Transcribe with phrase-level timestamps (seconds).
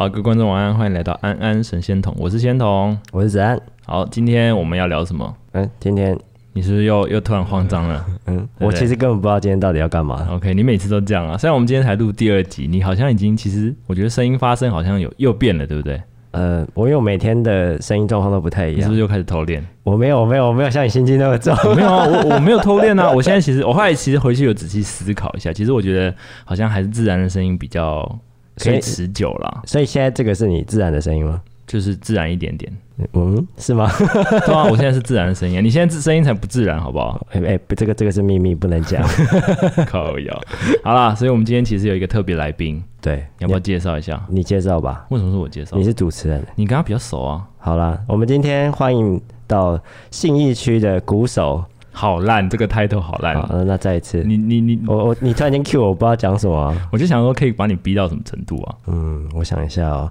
[0.00, 3.60] 好，各位观众晚安，欢迎来到安安神仙童，我是仙童，我是子安。
[3.84, 5.36] 好，今天我们要聊什么？
[5.52, 6.18] 嗯，今天
[6.54, 8.06] 你是不是又又突然慌张了？
[8.24, 10.26] 嗯，对对我其实根本不知道今天到底要干嘛。
[10.30, 11.36] OK，你每次都这样啊。
[11.36, 16.02] 虽然我们今天才录第二集，你好像已经其实我觉得声音发声好像有又变了，对不对？
[16.30, 19.62] 呃，我因为我每天的声音状况都不太一样，你是不是又开始偷练？
[19.82, 21.54] 我没有，我没有，我没有像你心机那么重。
[21.76, 23.10] 没有啊，我我没有偷练啊。
[23.12, 26.14] 我现在其实我后来其实回去有仔细思考一下，其实我觉得
[26.46, 28.18] 好像还是自然的声音比较
[28.62, 29.62] 可以持久了。
[29.66, 31.40] 所以现在这个是你自然的声音吗？
[31.66, 32.72] 就是自然一点点。
[33.12, 33.88] 嗯，是吗？
[34.44, 37.24] 对啊，我现在是自然的声音，你现在声音才不自然，好不好？
[37.32, 39.02] 哎哎，这个这个是秘密，不能讲。
[39.86, 40.42] 靠腰。
[40.82, 44.20] 好啦，所以我们今天其实有一个特别来宾，对，要不要介绍一下？
[44.28, 45.06] 你介绍吧。
[45.10, 45.76] 为什么是我介绍？
[45.76, 47.46] 你是主持人，你跟他比较熟啊。
[47.58, 51.64] 好啦，我们今天欢迎到信义区的鼓手。
[51.92, 53.40] 好烂，这个 title 好烂。
[53.40, 54.22] 好，那再一次。
[54.24, 56.88] 你你你，我我你突然间 cue 我，我不知道讲什么啊。
[56.92, 58.74] 我就想说，可以把你逼到什么程度啊？
[58.86, 60.10] 嗯，我想一下哦，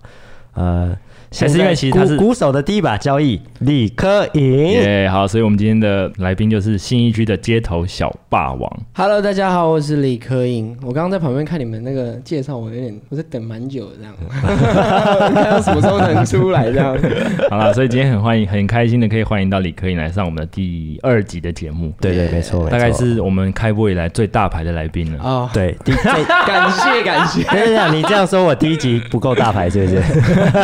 [0.54, 0.98] 呃。
[1.32, 4.72] 还是因为其实他是鼓手的第一把交椅，李科颖。
[4.72, 8.80] 耶，好，所以我们今天的来宾就是新义区的街头小霸王。
[8.96, 10.76] Hello，大家好，我是李科颖。
[10.82, 14.14] 我刚刚在旁边看你们那个介绍，我有点我在等蛮久的这样，
[15.36, 16.98] 看到什么时候能出来这样。
[17.52, 21.94] 好了，所以今天很欢迎，很开心的可以欢迎到李科颖来上我们的第二集的节目。
[22.02, 25.24] 对对，没错，大概是我们开播以来最大牌的来宾了。
[25.24, 27.44] 哦，对，第感谢 感谢。
[27.44, 30.02] 等一下，你这样说我第一集不够大牌是不是？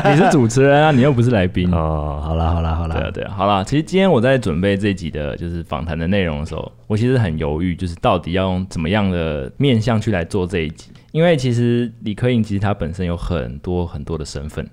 [0.10, 2.22] 你是主持人啊，你又不是来宾哦。
[2.24, 3.64] 好了好了好了，对啊对啊，好了。
[3.64, 10.92] 其实今天我在准备这集的就是访谈的内容的时候，我其实很犹豫，就是到底要用怎么样的面向去来做这一集。
[11.12, 14.68] 因为其实李克颖其实他本身有很多很多的身份，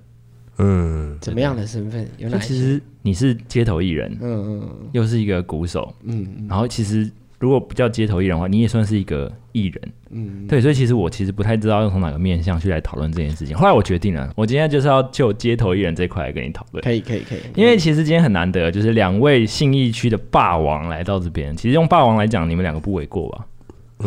[0.58, 2.06] 嗯，怎么样的身份？
[2.19, 2.48] 有哪些？
[2.48, 7.10] 其实你是街头艺人，嗯嗯，又是一个鼓手，嗯，然后其实。
[7.42, 13.56] 如果不叫街头艺人的话，你也算是一个艺人，嗯，对，所以其实我其实不太知道要从哪个面向去来讨论这件事情。
[13.56, 16.80] 后来我决定了，我今天就是要就街头艺人这块来跟你讨论。
[16.84, 17.40] 可以，可以，可以。
[17.56, 21.56] 因为其实今天很难得，就是两位信义区的霸王来到这边。
[21.56, 23.44] 其实用霸王来讲，你们两个不为过吧？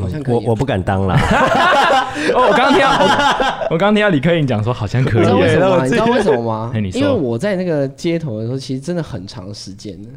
[0.02, 0.36] 好像可以。
[0.36, 1.20] 我我不敢当啦。
[2.34, 5.20] 哦，我刚刚听到，我刚刚听到李克颖讲说好像可以。
[5.20, 5.84] 你知道为什么吗？
[5.84, 6.72] 你知道为什么吗？
[6.96, 10.10] 因为我在那个街头的时候，其实真的很长时间的，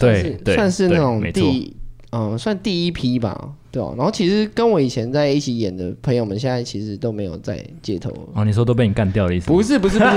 [0.00, 1.76] 对，对，算是那种第。
[2.10, 3.94] 没嗯，算第一批吧，对哦、啊。
[3.96, 8.10] 然后其实跟我以前在一起演的朋友们，现在其实都没有在街头。
[8.34, 9.48] 哦，你说都被你干掉的意思？
[9.48, 10.10] 不是，不是，不是，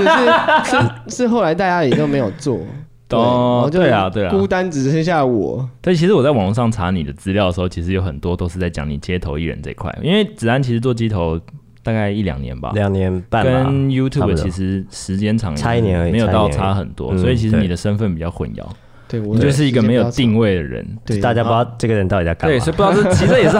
[0.64, 0.76] 是
[1.10, 2.58] 是是后来大家也都没有做。
[3.10, 5.68] 哦，对啊，对啊，孤单只剩下我。
[5.82, 9.94] 但，其实我在网络上查你的资料的时候，其实有很多都是在讲你街头艺人这块。
[10.02, 11.38] 因为子安其实做街头
[11.82, 18.64] 大概一两年吧，两年半，跟 YouTube 其实时间长差一年而已，没有到差很多，所以其实你的身份比较混淆。
[19.12, 22.56] 对，我就是一个没有定位的人，对，大家不知道这个人到底在干嘛。
[22.56, 23.58] 对，所以不知道是，其实也是，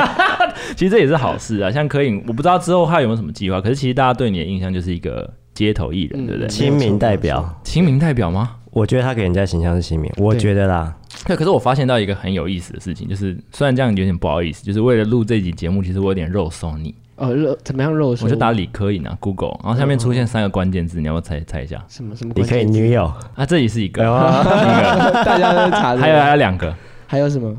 [0.74, 1.70] 其实这也是好事啊。
[1.70, 6.48] 像柯颖，我不知道之后他有没有什么计划，可是其实大家对你的印象就是一个街头艺人，对不对？
[6.48, 8.52] 亲民代表，亲民代表吗？
[8.70, 10.96] 我觉得他给人家形象是亲民，我觉得啦。
[11.26, 16.94] 对，可是我发现到一个很有意思的事情，就是虽然这样有点不好意思，就是为了录这集节目，其实我有点肉松你。
[17.16, 18.10] 哦，肉怎么样肉？
[18.10, 21.82] 我就打李科颖啊，Google，然后下面出现三个关键字，你要不要猜猜一下？
[21.88, 22.32] 什么什么？
[22.36, 23.04] 李科颖女友
[23.34, 24.02] 啊，这里是一个，
[25.24, 25.96] 大家都查。
[25.96, 26.74] 还有还有两个，
[27.06, 27.56] 还有什么？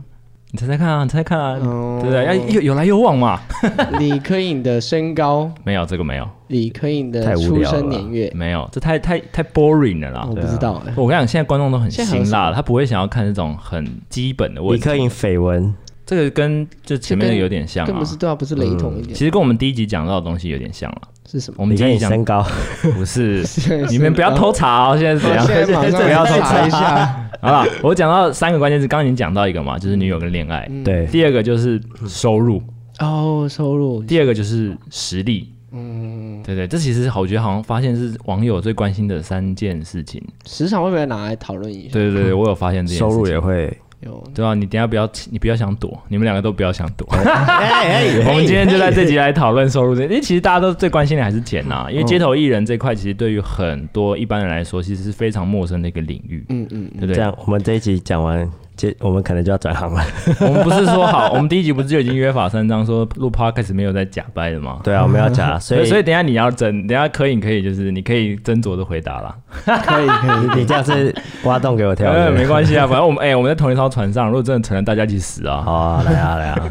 [0.52, 2.24] 你猜猜看啊，你猜猜看啊，对不对？
[2.26, 3.40] 要有有来有往嘛。
[4.00, 6.28] 李科颖的身高没有，这个没有。
[6.48, 10.26] 李科颖的出生年月没有，这太太太 boring 了啦。
[10.30, 10.82] 我不知道。
[10.96, 14.84] 我跟你讲，现在观众都很辛辣，他不会想要看这种很基本的问题。
[14.84, 15.74] 李科颖绯闻。
[16.08, 19.14] 这个跟就前面的有点像啊，不是对啊，不是雷同一点。
[19.14, 21.02] 其实跟我们第一集讲到的东西有点像了。
[21.30, 21.58] 是什么？
[21.60, 22.42] 我们第一集讲身高，
[22.96, 23.44] 不是，
[23.90, 25.46] 你们不要 偷查哦，现在是怎样？
[25.46, 27.30] 现在 不要偷查一下。
[27.42, 30.66] 好了，我讲到三个关键字，刚刚已经讲到一个嘛，就是女友跟恋爱。
[30.86, 31.06] 对。
[31.08, 32.64] 第二个就是收入。
[33.00, 34.02] 哦，收入。
[34.02, 35.52] 第二个就是实力。
[35.74, 36.42] 嗯。
[36.42, 40.24] 对对，这其实我觉得好像发现是网友最关心的三件事情。
[40.46, 41.90] 时常会不会拿来讨论一下？
[41.92, 43.12] 对对对，我有发现这件事情。
[43.12, 43.78] 收入也会。
[44.02, 47.08] 有对啊，你等下不要，你不要想躲，你们两个都不要想躲。
[47.12, 56.46] 我们今天就在这集来讨论收入这，因为其实大家都最关心的还是钱呐、啊，因为街头艺人这块其实对于很多一般人来说，其实是非常陌生的一个领域。
[56.50, 57.16] 嗯嗯，对不对？
[57.16, 58.48] 这样，我们这一集讲完。
[58.78, 60.02] 这我们可能就要转行了。
[60.40, 64.80] 我们不是说好， 我们第一集不是就已经约法三章，说录 podcast 没有在假掰的吗？
[64.84, 69.36] 对啊，我们要假， 所以所以等下你要真，等下可以可以就是你可以斟酌的回答啦。
[69.66, 71.14] 可以可以，你这样是
[71.44, 72.14] 挖洞给我跳。
[72.32, 75.62] 没关系啊，反正我们哎、欸，我们在同一艘船上，如果真的沉了，大家一起死啊！
[75.62, 76.70] 好啊，来啊来啊，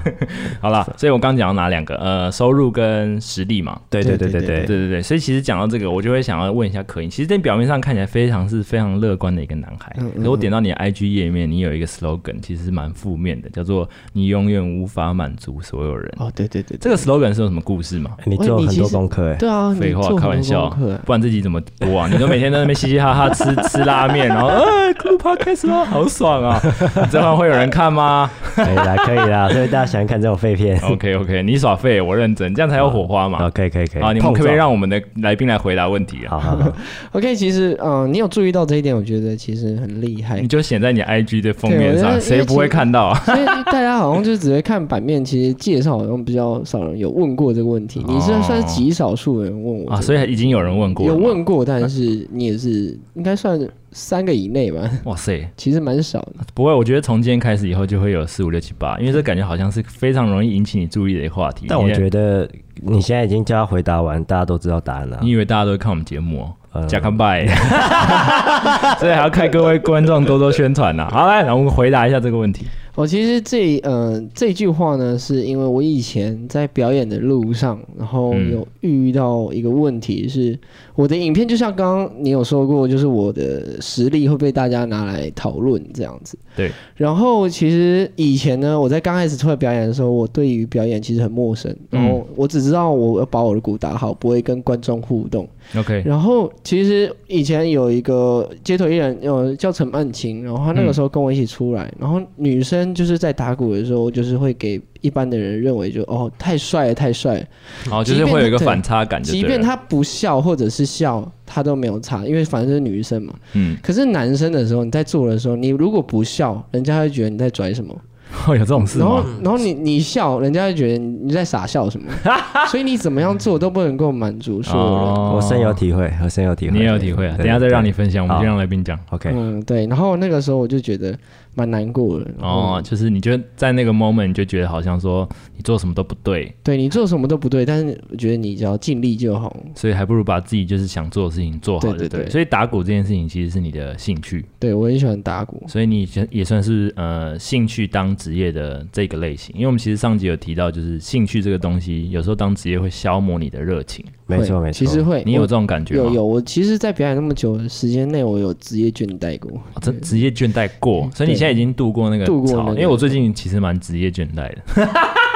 [0.61, 1.97] 好了，所以我刚讲到哪两个？
[1.97, 3.79] 呃，收入跟实力嘛。
[3.91, 5.03] 对对对对对对对对对。
[5.03, 9.93] 所以其实讲到这个，我就会想要问一下科颖，其实在表面上看起来非常是非常乐观的一个男孩。
[9.99, 16.13] 嗯嗯嗯，可是我点到你的 IG 页面，你有一个 slogan 其实是蛮负面的，叫做“你永远无法满足所有人”。
[16.19, 18.11] 哦，对对对，这个 slogan 是有什么故事吗？
[18.25, 19.37] 你做很多功课哎。
[19.37, 20.69] 对啊，废话，开玩笑，
[21.05, 22.09] 不然自己怎么播啊？
[22.13, 26.61] 你都每天在那边嘻嘻哈哈吃 吃拉面，然后哎，录 podcast 啊，好爽啊！
[27.11, 28.31] 这样会有人看吗？
[28.55, 30.79] 可以啦，可以啦，所以大家喜欢看这种废片。
[30.89, 33.51] OK OK，你耍废，我认真，这样才有火花嘛。
[33.51, 34.03] 可以可以可以。
[34.03, 36.39] 啊，你们可不可以让我们的来宾来回答问题啊？
[36.39, 36.73] 好好好。
[37.11, 40.41] OK，其实嗯，你有注意到这一点，我觉得其实很厉害。
[40.41, 43.19] 你就写在你 IG 的封面上，谁不会看到啊？
[43.27, 48.05] 所以大家好像就只会看版面，其实介绍好像比较少人有问过这个问题。
[48.07, 53.59] 你是算是极少数人问我啊，所以已经有人问过，有问过，但是你也是应该算
[53.99, 54.91] 三个以内吧？
[55.05, 56.35] 哇塞，其实蛮少的。
[56.53, 61.65] 不会，我觉得从今天开始以后就会有四五六七八，因为这感觉好像是非常容易引起你注意的一个话题。
[61.67, 62.47] 但我觉得
[62.83, 65.19] 你现在已经叫他回答完，大家都知道答案了。
[65.23, 66.87] 你以为大家都会看我们节目哦？
[66.87, 67.47] 假看拜，
[69.01, 71.09] 所以还要看各位观众多多宣传呐。
[71.11, 72.67] 好，来，让我们回答一下这个问题。
[72.95, 80.59] 我其实这呃这句话呢，是因为我以前在表演的路上，然后有遇到一个问题是，是
[80.97, 86.37] 我的影片就像刚刚你有说过，就是我的实力会被大家拿来讨论这样子。
[86.57, 86.73] 对。
[86.97, 95.47] 然后其实以前呢，我在刚开始出来表演的时候，我对于表演其实很陌生，然后我只知道我要把我的鼓打好，不会跟观众互动。
[95.77, 96.03] OK。
[96.07, 102.87] 然后其实以前有一个街头艺人，呃，叫陈曼青，然后他那个时候跟我一起出来，然后女生。
[102.97, 107.45] 就是在打鼓的时候，就是会给一般的人认为就哦太帅了，太帅了，
[107.93, 109.23] 哦，就是会有一个反差感。
[109.23, 113.33] 即便他不笑或者是笑，他都没有差，因为反正是女生嘛。
[113.53, 113.77] 嗯。
[113.81, 117.95] 可是男生的时候，你在做的时候，你如果不笑，人家会觉得你在拽什么。
[118.49, 119.07] 哦，有这种事吗？
[119.07, 122.11] 然后，然后你你笑，人家会觉得你在傻笑什么。
[122.67, 124.95] 所以你怎么样做都不能够满足所有人。
[124.95, 126.73] 哦、我深有体会，我深有体会。
[126.77, 127.37] 你也有体会啊？
[127.39, 128.99] 等一下再让你分享，我们先让来宾讲。
[129.11, 129.31] OK。
[129.33, 129.87] 嗯，对。
[129.87, 131.17] 然后那个时候我就觉得。
[131.57, 135.27] 蛮难过的哦，就是你觉得在那个 moment 你就觉得好像说
[135.57, 142.31] 你做什么都不对，对你做什么都不对，但是我觉得你只要尽力就好，所以还不如把自己就是想做的事情做好，对对对。
[142.31, 156.05] 所以打鼓这件事情其实是你的兴趣，对我很喜欢打鼓，所以你也算是呃兴趣当职业的这个类型，因为我们其实上集有提到，就是兴趣这个东西有时候当职业会消磨你的热情，没错没错，其实会，你有这种感觉吗？
[156.05, 162.27] 有有，我其实，在表演那么久的时间内，我有职业倦怠过，这职业倦怠过，所以你现在已经度过那个。
[162.27, 164.63] 度过，因为我最近其实蛮职业倦怠的。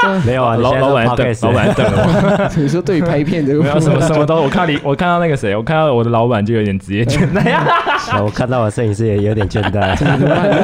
[0.26, 2.50] 没有啊，老老板等，老板等我。
[2.60, 7.60] 你说对于拍片这个，没有什么什么都，我看你，我看到那个谁，我看到我的老板就有点职业倦怠。
[8.24, 9.96] 我看到我摄影师也有点倦怠。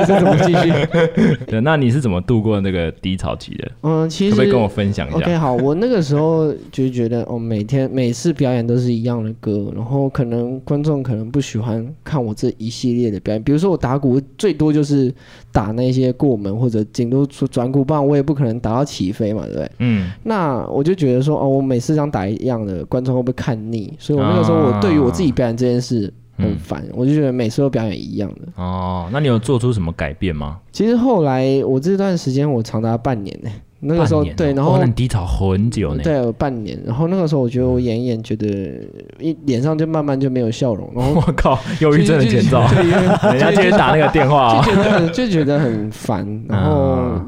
[0.06, 0.73] 怎么继续？
[1.47, 3.71] 对，那你是怎么度过那个低潮期的？
[3.83, 13.43] 嗯，其实可不可以跟我分享一下？OK，好，我那个时候就觉得，哦，每天每次表演都是一样的歌，然后可能观众可能不喜欢看我这一系列的表演。
[13.43, 15.12] 比如说我打鼓最多就是
[15.53, 19.25] 打那些过门或者顶多转鼓棒，我也不可能打到起飞。
[19.32, 19.70] 嘛，对不对？
[19.78, 23.93] 嗯，那我就觉得说，哦，我每次这样打一样的，观众会不会看腻？
[23.99, 28.62] 所以我那个时候，我对于我自己表演这件事很烦，嗯、我就觉得每次都表演一样的。
[28.62, 30.58] 哦，那你有做出什么改变吗？
[30.73, 33.50] 其实后来我这段时间我长达半年呢，
[33.81, 36.78] 那个时候、哦、对，然后很低潮很久呢，对，半年。
[36.84, 38.46] 然后那个时候我觉得我演一演，觉得
[39.19, 40.90] 一脸上就慢慢就没有笑容。
[40.94, 42.61] 然后 我靠，忧郁症的前兆，
[43.31, 47.20] 人家今天打那个电话、哦，就觉得就觉得很烦，然后。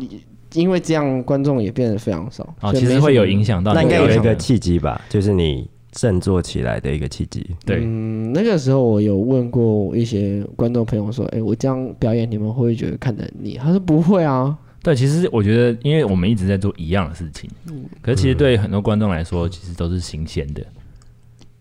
[0.54, 3.74] 嗯因为这样，观众也变得非常少啊，其实会有影响到。
[3.74, 7.46] 那应该有一个契机吧，就是你振作起来的一个契机。
[7.66, 17.50] 对，嗯，那个时候我有问过一些观众朋友说：“哎，我这样表演，你们会不会觉得看得很腻？”他说：“不会啊。”对，其实我觉得，因为我们一直在做一样的事情，
[18.00, 20.64] 可是其实对很多观众来说，其实都是新鲜的。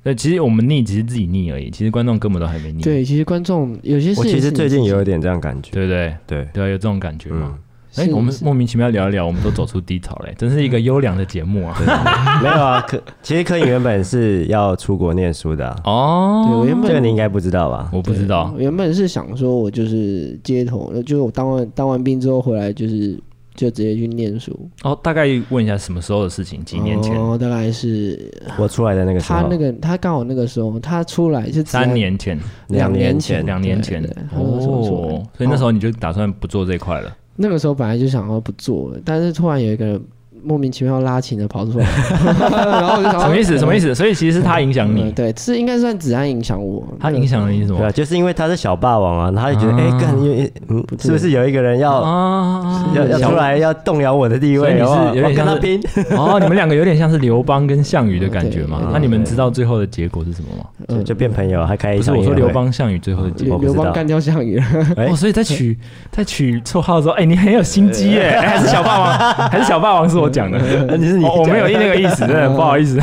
[0.04, 2.82] 对，其实我们腻只是自己腻而已，其实观众根本都还没腻。
[2.84, 6.16] 对，其实观众有些事，我其实最近也有点这样感觉，对不对？
[6.26, 7.58] 对，对，有这种感觉吗？
[7.98, 11.76] 哎，欸、我们莫名其妙聊一聊，我们都走出低潮嘞，真是一个优良的节目啊！
[12.42, 16.46] 没有啊，可其实柯颖原本是要出国念书的、啊、哦。
[16.48, 17.90] 对，我原本这个你应该不知道吧？
[17.92, 23.20] 我不知道，原本是想说我就是街头，就是我当完当完兵之后回来，就是
[23.56, 24.56] 就直接去念书。
[24.84, 26.64] 哦，大概问一下什么时候的事情？
[26.64, 27.20] 几年前？
[27.20, 29.40] 哦，大概是我出来的那个时候。
[29.40, 35.24] 他那个他刚好那个时候他出来是三年前，两年前，两年前的哦。
[35.36, 37.12] 所以那时候你就打算不做这块了？
[37.38, 40.02] 那个时候本来就想要不做了，但是突然有一个人
[40.48, 41.86] 莫名其妙拉琴的跑出来，
[42.40, 43.58] 然后我就想什么意思？
[43.60, 43.94] 什么意思？
[43.94, 46.82] 所以其实是他影响你，嗯、对，是应该算子安影响我。
[47.00, 47.80] 他影响了你什么？
[47.80, 54.78] 对啊，就是因为他是小霸王啊，他就觉得哎，干、欸，嗯，是不是有一个人要、啊、要要出来要动摇我的地位？
[54.78, 55.82] 是有点跟他拼。
[56.18, 58.82] 哦，你们两个有点像是刘邦跟项羽的感觉嘛？
[58.94, 60.64] 那你们知道最后的结果是什么吗？
[60.88, 62.16] 就就变朋友，还开一场。
[62.16, 64.66] 不是我说刘邦项羽最后的结果，刘邦干掉项羽了。
[64.96, 65.78] 哦，所以在取
[66.12, 69.18] 在取绰号的时候，哎，你很有心机耶， 还是小霸王？
[69.50, 70.60] 还是小霸王是我讲的？
[70.98, 72.96] 你是你，我没有那个意思，真的不好意思。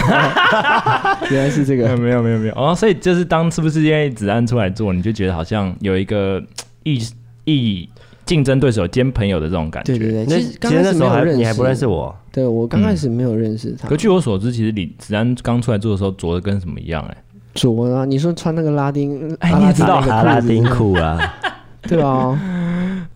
[1.31, 2.55] 原来是这个， 没有没有没有。
[2.55, 6.41] 哦，所以就是当是不是因为子安出来做，你就觉得好像有一个
[6.85, 6.99] 意
[7.45, 7.89] 意
[8.25, 9.99] 竞争对手兼朋友的这种感觉？
[9.99, 10.27] 对对对。
[10.27, 13.89] 其实其实那时候还你还不认识我，对我刚开始没有认识他。
[13.89, 17.05] 可据我所知，其实李子安刚出来做的时候，着的跟什么一样？
[17.11, 17.17] 哎，
[17.55, 18.05] 着啊！
[18.05, 21.19] 你说穿那个拉丁，哎，你也知道拉丁裤啊？
[21.83, 22.39] 对啊。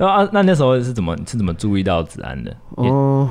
[0.00, 2.54] 那啊，那那时候是怎么是怎么注意到子安的？
[2.76, 3.28] 哦，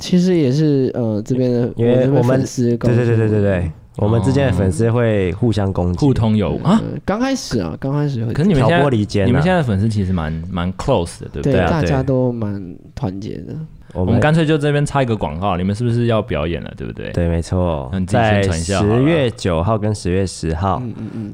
[0.00, 6.82] 其实也是呃这边的，因为我们是对对对对对对，我们之间的粉丝会互相攻击，互通有无啊。
[7.04, 11.52] 刚开始啊，刚开始会，可是你们现在你们现在的粉丝其实蛮蛮 close 的，对不对？
[11.52, 13.54] 对，大家都蛮团结的。
[13.92, 17.10] 我们干脆就这边插一个广告，你们是不是要表演了，对不对？
[17.12, 17.90] 对，没错。
[18.06, 20.80] 在十月九号跟十月十号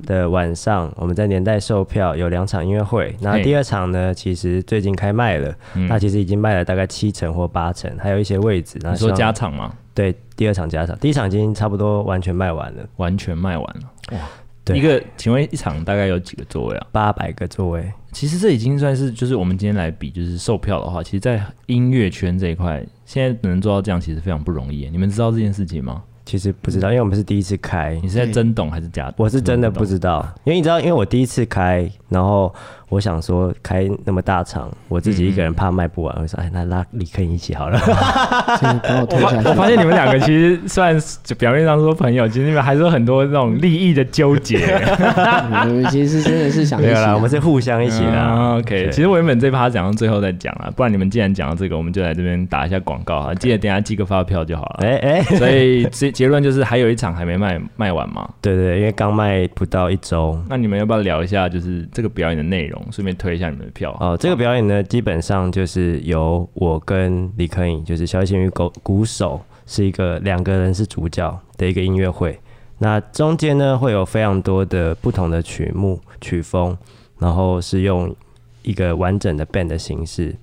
[0.06, 3.14] 的晚上，我们在年代售票有两场音乐会。
[3.20, 5.54] 那第二场呢，其实最近开卖了，
[5.88, 8.78] 那其实已经卖了大概七成或八成，还有一些位置。
[8.82, 9.72] 你说加场吗？
[9.94, 13.82] 对，第二场加场，第一场已经差不多完全卖完了，完全卖完了。
[14.12, 14.18] 哇！
[14.66, 16.87] 对一个，请问一场大概有几个座位啊？
[16.90, 17.90] 八百个座位。
[18.12, 24.88] 其实这已经算是，就是我们今天来比，就是售票的话，其实，在音乐圈这一块，现在能做到这样，其实非常不容易。
[24.90, 26.02] 你们知道这件事情吗？
[26.25, 27.96] 其实不知道，因为我们是第一次开。
[28.02, 29.14] 你是在真懂还是假懂？
[29.18, 32.52] 我是真的不知道，因为你知道，因为我第一次开，然后。
[32.88, 37.78] 我想说开那么大场，我自己一个人怕卖不完，我说哎，那拉李克勤一起好了。
[37.83, 40.97] 我发现你们两个其实虽然
[41.37, 44.59] 表面上说朋友，其实你们还是有很多那种利益的纠结。
[45.90, 48.57] 其实真的是想没有啦，我们是互相一起的。
[48.59, 54.87] OK，其实我原本这趴讲到最后再讲了，不然你们既然讲到这个，我们就来这边打一下广告啊，记得等下寄个发票就好了。
[54.87, 58.28] 哎哎，所以结结论就是还有一场还没卖卖完嘛？
[58.40, 60.40] 对对，因为刚卖不到一周。
[60.49, 62.75] 那你们要不要聊一下，就是这个表演的内容？
[62.90, 64.16] 顺便推一下你们的票哦。
[64.18, 72.38] 这个表演呢，基本上就是由我跟李克颖，就是小提琴与鼓鼓手，是一个两个人是主角的一个音乐会。
[72.78, 76.76] 那中间呢，会有非常多的不同的曲目曲风，
[77.18, 78.14] 然后是用
[78.62, 80.35] 一个完整的 band 的形式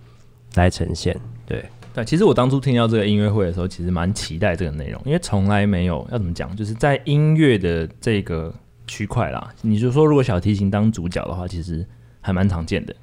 [0.55, 1.19] 来呈现。
[1.45, 1.63] 对
[1.93, 8.53] 对，其实我当初听到这个音乐会的时候，其实蛮期待这个内容，因为从来没有要怎么讲，就是在音乐的这个。
[8.85, 11.87] 区块啦，你就说如果小提琴当主角的话，其实
[12.23, 12.95] 还蛮常见的。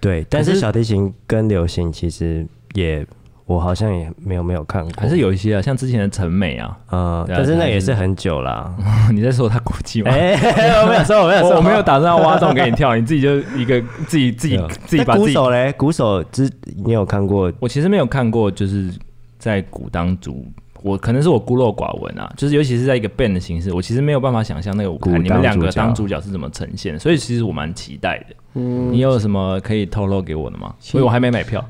[0.00, 3.06] 对，但是小提琴跟流行其实也，
[3.46, 8.74] 我好像也没有没有看过，还是有一些啊，像之前的陈美啊，嗯，但是那也是很久了。
[9.10, 10.10] 你在说他古迹吗？
[10.12, 10.34] 哎，
[10.84, 16.50] 我没有说，我没有说，我没有打算要挖洞给你跳，你自己就一个 自己自己自己把鼓手嘞，鼓手之
[16.84, 17.50] 你有看过？
[17.60, 18.90] 我其实没有看过，就是
[19.38, 20.46] 在鼓当主。
[20.84, 28.36] 我可能是我孤陋寡闻啊，就是尤其是在一个 band 的形式，我其实没有办法想象那个舞台你们两个当主角是怎么呈现，所以其实我蛮期待的。
[28.56, 30.74] 嗯，你有什么可以透露给我的吗？
[30.78, 31.66] 所以我还没买票，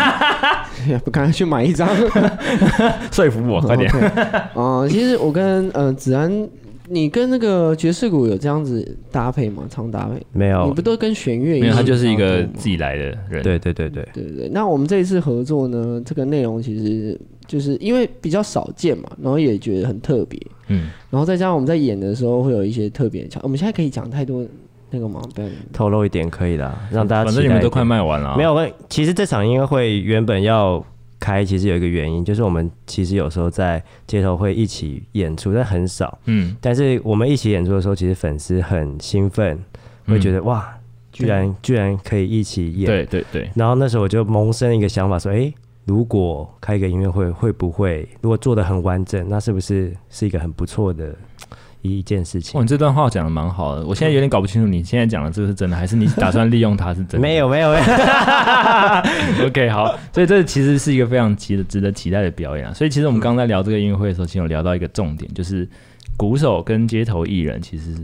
[1.02, 1.88] 不赶快去买一张，
[3.10, 3.90] 说服我快点。
[4.52, 6.46] 哦，其实我跟呃子安，
[6.90, 9.62] 你跟那个爵士鼓有这样子搭配吗？
[9.70, 10.20] 常搭配？
[10.32, 11.68] 没有，你不都跟弦乐一样？
[11.68, 13.42] 没有，他就是一个自己来的人。
[13.42, 14.50] 对对对对对对。
[14.52, 17.18] 那我们这一次合作呢，这个内容其实。
[17.46, 24.44] 就是因为比较少见嘛，然后也觉得很特别，嗯，然后再加上我们在演的时候会有一些特别的桥，我们现在可以讲太多
[24.90, 25.22] 那个吗？
[25.34, 28.36] 不要透露一点可以的，让大家反正你们都快卖完了。
[28.36, 28.56] 没有，
[28.88, 30.84] 其实这场音乐会原本要
[31.20, 39.58] 开，其实有一个原因，就是我们其实有时候在街头会一起演出，但很少，嗯，但是我们一起演出的时候，其实粉丝很兴奋，
[40.06, 40.76] 会觉得、嗯、哇，
[41.12, 43.50] 居然居然可以一起演，对对对。
[43.54, 45.52] 然后那时候我就萌生一个想法说，哎。
[45.86, 51.14] 如果开一个音乐会，会不会如果做的很完整，那是不是是一个很不错的
[51.80, 52.58] 一件事情？
[52.58, 57.18] 哦，你这段话讲的蛮好的，我现在有点搞不清楚，你现在讲的这个是真的，还是你打算利用它是真的？
[57.22, 59.46] 没有，没有，没有。
[59.46, 62.74] OK，好，所以这其实是一个非常值得值得期待的表演啊。
[62.74, 65.68] 所以其实我们刚才聊这个音乐会的时候，其实有聊到一个重点，就是
[66.16, 67.96] 鼓手跟街头艺人其实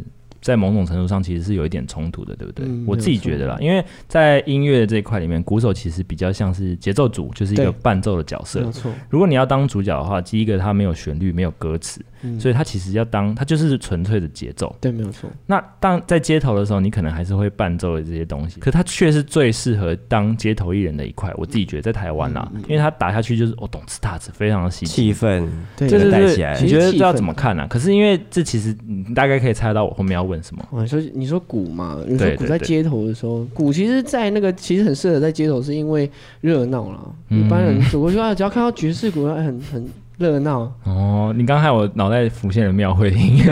[0.43, 2.67] 在某种程度上其实是有一点冲突的，对不对？
[2.69, 8.61] 嗯、我自己觉得啦，因为在音乐这一块里面，鼓手其实比较像是节奏组，就是一个伴奏的角色。
[8.61, 8.93] 没错。
[9.09, 14.75] 如果你要当主角的话，第一个他没有旋律，没有歌词，嗯、所以它其实要当它就是纯粹的节奏。
[14.81, 15.31] 对，没有错。
[15.47, 21.33] 那当在街头的时候，你可能还是会伴奏的这些东西，可它却是最适合当街头艺人的一块。
[21.37, 26.61] 我自己觉得在台湾啦，嗯、因为它打下去就是哦，咚次打次，非常的细气氛，对，就是带起来。
[26.61, 27.67] 你觉得这要怎么看呢、啊？
[27.69, 30.69] 可是因为这其实你大概可以猜到我后面要问什么。
[30.71, 31.01] 我说。
[31.15, 31.99] 你说鼓嘛？
[32.09, 36.11] 你说鼓在街头的时候，鼓其实，在那个其实很适合在街头，是因为
[36.41, 37.01] 热闹啦。
[37.29, 39.87] 嗯、一般人走过去啊，只要看到爵士鼓，很很
[40.19, 40.73] 热闹。
[40.85, 43.45] 哦，你刚才我脑袋浮现了庙会的音乐。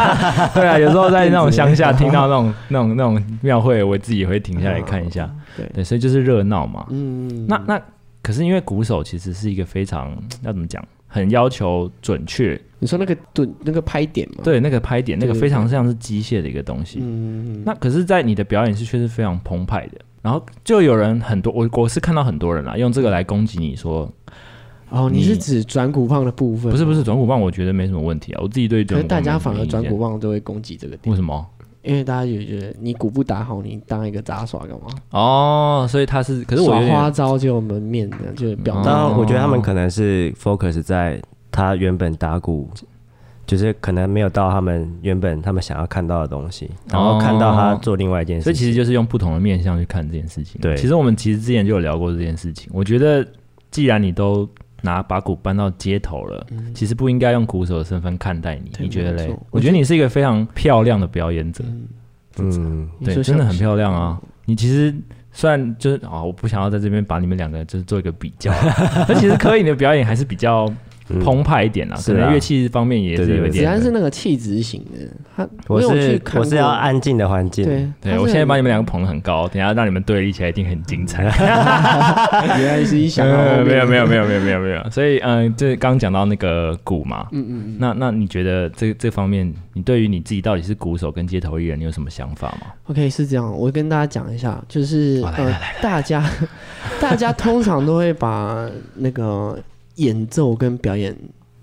[0.54, 5.24] 对啊，有时候在那种乡下听到那种那种那种庙会，我自己也会停下来看一下。
[5.24, 6.86] 哦、对对，所以就是热闹嘛。
[6.90, 7.80] 嗯，那那
[8.22, 10.84] 可是因为鼓手其实是一个非常要怎么讲？
[11.12, 14.42] 很要求准确，你说那个准那个拍点吗？
[14.44, 17.00] 对，那个拍点，那个非常像是机械的一个东西。
[17.02, 19.98] 嗯，那可是，在你的表演是却是非常澎湃的。
[20.22, 24.08] 然后就有人很多，我我是看到很多人啊，用这个来攻击你说，
[24.90, 26.70] 哦，你是指转鼓棒的部分？
[26.70, 28.84] 不是不是，转鼓棒我觉得没什么问题啊，我自己对。
[28.84, 31.46] 可是大家反而转鼓棒都会攻击这个点，为什么？
[31.82, 34.86] 因为大家就觉得你鼓不打好，你当一个杂耍干嘛？
[35.12, 38.82] 哦，所以他是，可是我耍花招就门面的，就表达。
[38.82, 41.18] 当然，我觉得他们可能是 focus 在
[41.50, 42.68] 他原本打鼓，
[43.46, 48.52] 就是可能没有到他们原本他们想要看到的东西，然后看到他做另外一件事情。
[48.52, 50.60] 所以其实就是用不同的面向去看这件事情。
[50.60, 52.68] 对，其实我们其实之前就有聊过这件事情。
[52.74, 53.26] 我觉得
[53.70, 54.46] 既然你都
[54.82, 58.70] 拿把鼓搬到街头了，嗯、其实不应该用鼓手的身份看待你。
[58.78, 59.36] 你觉得嘞？
[59.50, 61.64] 我觉得你是一个非常漂亮的表演者。
[62.38, 64.20] 嗯，对，真的很漂亮啊！
[64.44, 64.94] 你其实
[65.32, 68.52] 虽然就是啊、哦，我不想要在这边把你们两个就是做一个比较，
[69.06, 70.72] 但其实柯颖的表演还是比较。
[71.18, 73.64] 澎湃一点啦，可能乐器方面也是有一点。
[73.64, 77.64] 子安是那个气质型的，他我是我是要安静的环境。
[77.64, 81.24] 对，对我现在把你们两个捧得很高，等下让你们对立起来一定很精彩。
[82.58, 95.52] 原来是一想到 没有没有没有没有没有没有，所以嗯，这刚讲到那个鼓嘛，嗯嗯，那那你觉得这这方面，你对于你自己到底是鼓手跟街头艺人，你有什么想法吗？OK，是这样，我跟大家讲一下，就是呃，
[95.82, 96.24] 大家
[97.00, 99.58] 大家通常都会把那个。
[99.96, 101.16] 演奏跟表演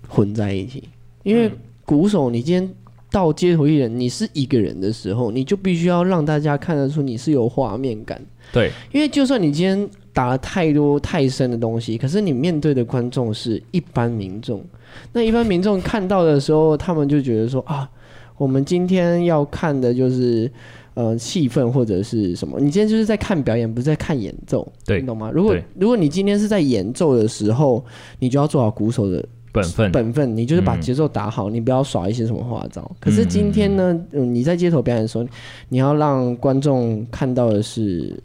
[0.08, 0.84] 混在一起，
[1.22, 1.50] 因为
[1.84, 2.70] 鼓手，你今天
[3.10, 8.20] 到街头艺人，你是一个人的时候，你就必须要让大家看得出你是有画面感。
[8.52, 14.64] 对，因为就算你今天打了太多太深的东西，可是你面对的观众是一般民众，
[15.12, 17.88] 那一般民众看到的时候，他们就觉得说啊，
[18.36, 20.50] 我们今天要看的就是。
[20.98, 22.58] 呃，气氛或者是什么？
[22.58, 25.30] 你今天就是在看表演，不是在看演奏，对，你懂吗？
[25.32, 27.84] 如果如果你今天是在演奏的时候，
[28.18, 32.90] 你就要做好鼓手的本分，本分，你就是把节奏打好，嗯、你不要耍一些什么花招。
[32.98, 35.24] 可是今天呢，嗯，你在街头表演的时候，
[35.68, 38.20] 你要让观众看到的是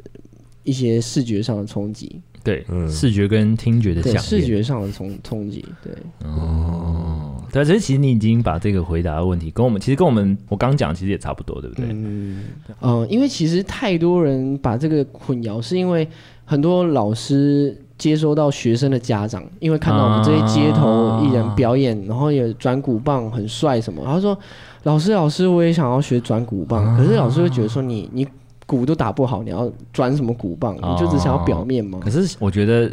[0.63, 5.93] 一些视觉上的冲击，对，嗯、视觉跟听觉的响，视觉上的冲冲击，对，
[6.23, 7.22] 哦。
[7.53, 11.85] 对，所以其实你已经把这个回答的问题跟我们，其实跟我们我刚讲其实也差不多，对不对？
[11.91, 12.45] 嗯，
[12.79, 16.07] 呃，因为其实太多人把这个混淆，是因为
[16.45, 24.35] 很多老师接收到学生的家长，因为看到我们这些街头艺人表演，啊、然后也转鼓棒很帅什么，然后说
[24.81, 26.83] ：“老师，老师，我也想要学转鼓棒。
[26.83, 28.27] 啊”可是老师会觉得说你：“你你。”
[28.73, 30.75] 鼓都打不好，你要转什么鼓棒？
[30.75, 31.99] 你就只想要表面吗？
[32.01, 32.89] 可是我觉得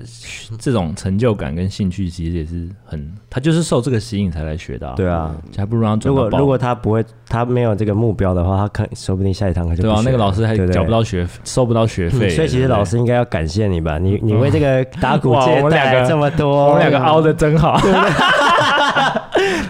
[0.58, 4.92] 这种成就感跟兴趣其实也是很，他就是受这个吸引才来学的。
[4.94, 6.14] 对啊，还不如让他转。
[6.14, 10.02] 如果如果他不会，他没有这个目标的话，他可说不定下一堂课就对啊。
[10.04, 12.28] 那个老师还缴不到学，收不到学费。
[12.28, 13.96] 所以其实老师应该要感谢你吧？
[13.98, 17.80] 你你为这 个打鼓界带来这么多，我们两个凹的真好。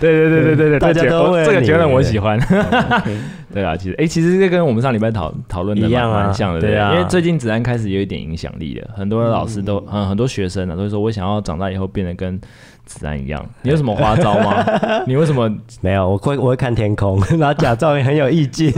[0.00, 2.38] 对对对对对对，大家都这个结论我喜欢。
[3.52, 6.92] 对啊，其实哎，其实这跟我们上礼拜讨讨论的蛮蛮像的，对啊。
[6.94, 12.40] 因为最近子安开始有一点影响力了，很多老师都嗯，很多学生呢都会说，我想要长大以后变得跟
[12.84, 13.44] 子安一样。
[13.62, 14.64] 你有什么花招吗？
[15.04, 16.10] 你为什么没有？
[16.10, 18.70] 我会我会看天空， 然后假装很有意境，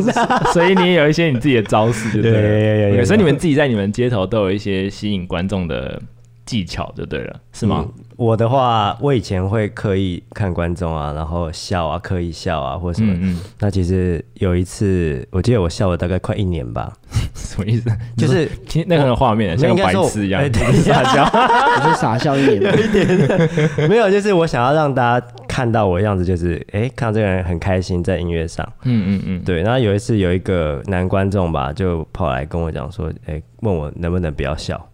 [0.55, 3.05] 所以你也有一些你自己的招式，对不对？
[3.05, 6.01] 所以你们自己在你们街头都有一些吸引观众的。
[6.45, 7.85] 技巧就对了，是吗？
[7.87, 13.13] 嗯、我的话，我以前会刻意看观众啊，然后笑啊，刻意笑啊，或者什么。
[13.15, 16.93] 嗯嗯，那其实有一次，我记得我笑了大概快一年吧。
[17.35, 17.91] 什么意思？
[18.17, 20.43] 就是听那个画面，像个白痴一样，
[20.83, 23.89] 傻笑， 我就傻笑一年， 一点。
[23.89, 28.67] 没有，就是我想要让大家看到我的样子，就是哎、欸，看到这个人很开心在音乐上。
[28.85, 29.63] 嗯嗯嗯，对。
[29.63, 34.89] 然后有一次有一个男观众吧，就跑来跟我讲说，哎、欸，问我能不能不要笑。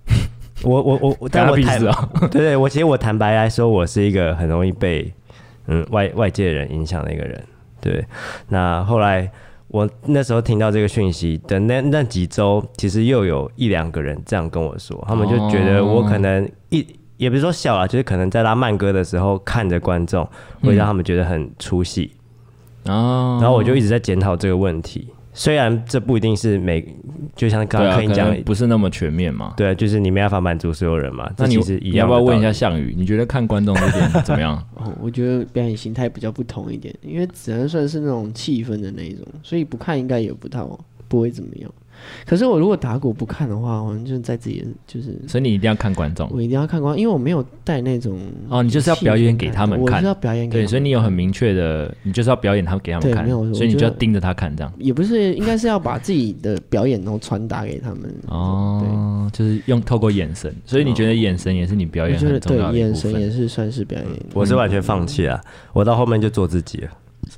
[0.62, 5.12] 我我我，但我坦 对，对对，我其实我坦白来说，我是一个很容易被
[5.66, 7.42] 嗯外外界人影响的一个人。
[7.80, 8.04] 对，
[8.48, 9.30] 那后来
[9.68, 16.84] 我那时候听到这个讯息的那那几周，其实又有一两个人这样跟我说，他们就觉得我可能一
[17.16, 20.28] 也不是说笑啦，就是可能在拉慢歌的时候看着观众，
[20.62, 22.12] 会让他们觉得很出戏。
[22.86, 25.08] 哦，然后我就一直在检讨这个问题。
[25.38, 26.84] 虽然这不一定是每，
[27.36, 29.54] 就像刚刚可以讲的，不是那么全面嘛。
[29.56, 31.30] 对，就是你没办法满足所有人嘛。
[31.38, 32.92] 那你其实一样，要不要问一下项羽？
[32.98, 34.60] 你觉得看观众这点怎么样？
[34.74, 40.60] 哦，我觉得表演形态比较不同一点，因为只能算是那种气氛的那一种，所以不看应该也不太
[41.06, 41.72] 不会怎么样。
[42.26, 54.72] 可是我如果打鼓不看的话，我就在自己就是，所以你一定要看观众，我一定要看观众，因为我没有带那种哦，你就是要表演给他们看，我是要表演给他们看，对，所以你有很明确的，你就是要表演他们给他们看，所以你就要盯着他看，这样。
[54.78, 59.18] 也不是，应该是要把自己的表演然后传达给他们哦，对。
[59.30, 65.38] 就是用透过眼神，所以你觉得眼神也是你表演很重要的对，眼神也是算是表演，我是完全放弃了，
[65.74, 66.90] 我到后面就做自己了，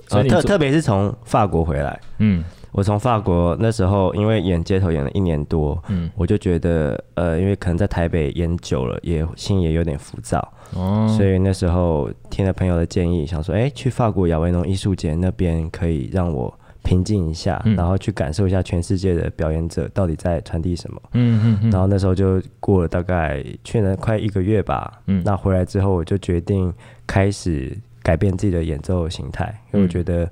[0.09, 2.45] 所以特特别是从法国回来，嗯。
[2.73, 10.39] 我从法国那时候，因为演街头演了一年多，嗯，我就觉得，呃，因为可能在台北演久了，也心也有点浮躁，
[10.75, 16.53] 哦，所以那时候听了朋友的建议，想说，哎、欸，去法国亚维农艺术节那边可以让我
[16.85, 26.73] 平静一下，嗯、然后去感受一下全世界的表演者到底在传递什么，嗯嗯嗯，然后那时候就过了大概去年快一个月吧，嗯，那回来之后我就决定
[27.05, 30.31] 开始改变自己的演奏形态，因为我觉得。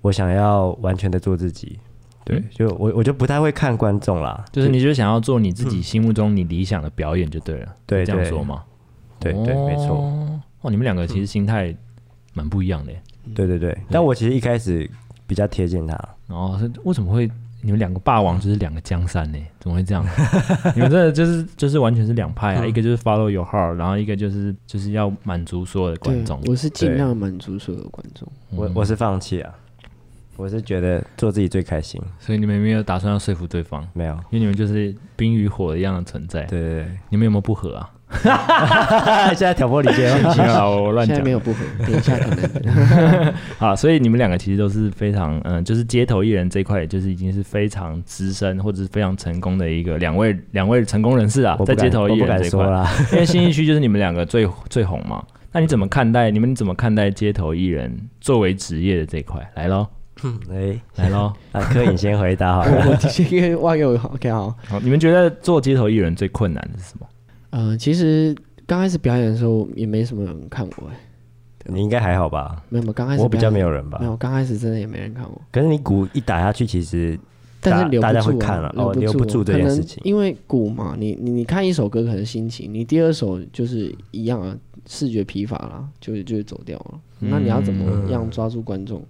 [0.00, 1.78] 我想要完全的做自己，
[2.24, 8.62] 对，就我我就不太会看观众啦，就是你就想要做你自己心目中你理想的表演就对了，对，这样说吗？
[9.18, 9.96] 对对，没错。
[10.60, 11.74] 哦，你们两个其实心态
[12.34, 12.92] 蛮不一样的，
[13.34, 13.76] 对对对。
[13.90, 14.88] 但我其实一开始
[15.26, 17.30] 比较贴近他，哦，为什么会
[17.60, 19.38] 你们两个霸王就是两个江山呢？
[19.58, 20.04] 怎么会这样？
[20.76, 26.40] 你们真的就是就是完全是两派啊，一个就是 follow your heart，然后一个就是就是要满足所有的观众。
[26.46, 29.52] 我是尽量满足所有的观众，我我是放弃啊。
[30.38, 33.84] 我是觉得做自己最开心，所以你们没有打算要说服对方？
[33.92, 36.42] 没有，因为你们就是冰与火一样的存在。
[36.44, 37.90] 对对对，你们有没有不合啊？
[39.34, 41.16] 现在挑拨离间了， 我乱讲。
[41.16, 43.34] 现在没有不合，等一下可能。
[43.58, 52.64] 好，所以你们两个其实都是非常嗯，就是街头艺人这一块，就是已经是非常资深或者是非常成功的一个两位两位成功人士啊，在街头艺人这一块，
[53.12, 55.20] 因为新一区就是你们两个最最红嘛。
[55.50, 56.30] 那你怎么看待？
[56.30, 59.50] 你们怎么看待街头艺人作为职业的这一块？
[59.56, 59.86] 来喽。
[60.22, 61.32] 嗯，哎、欸，来喽！
[61.52, 62.90] 啊，柯颖先回答好了。
[62.90, 64.54] 我先挖给我，OK，好。
[64.66, 67.06] 好，你们觉得做街头艺人最困难的是什么？
[67.50, 68.34] 呃，其实
[68.66, 70.96] 刚开始表演的时候也没什么人看我，哎，
[71.66, 72.62] 你应该还好吧？
[72.68, 73.98] 没有，刚开始我比较没有人吧？
[74.00, 75.40] 没有，刚开始真的也没人看我。
[75.52, 77.18] 可是你鼓一打下去，其实
[77.60, 80.00] 但是留不住、啊、大家会看了，哦，留不住这件事情。
[80.04, 87.00] 因为鼓嘛，你你你看一首歌可能心情，你第二首就是一样啊，视觉疲乏啦，就就走掉了。
[87.20, 89.02] 嗯、那你要怎么样抓住观众？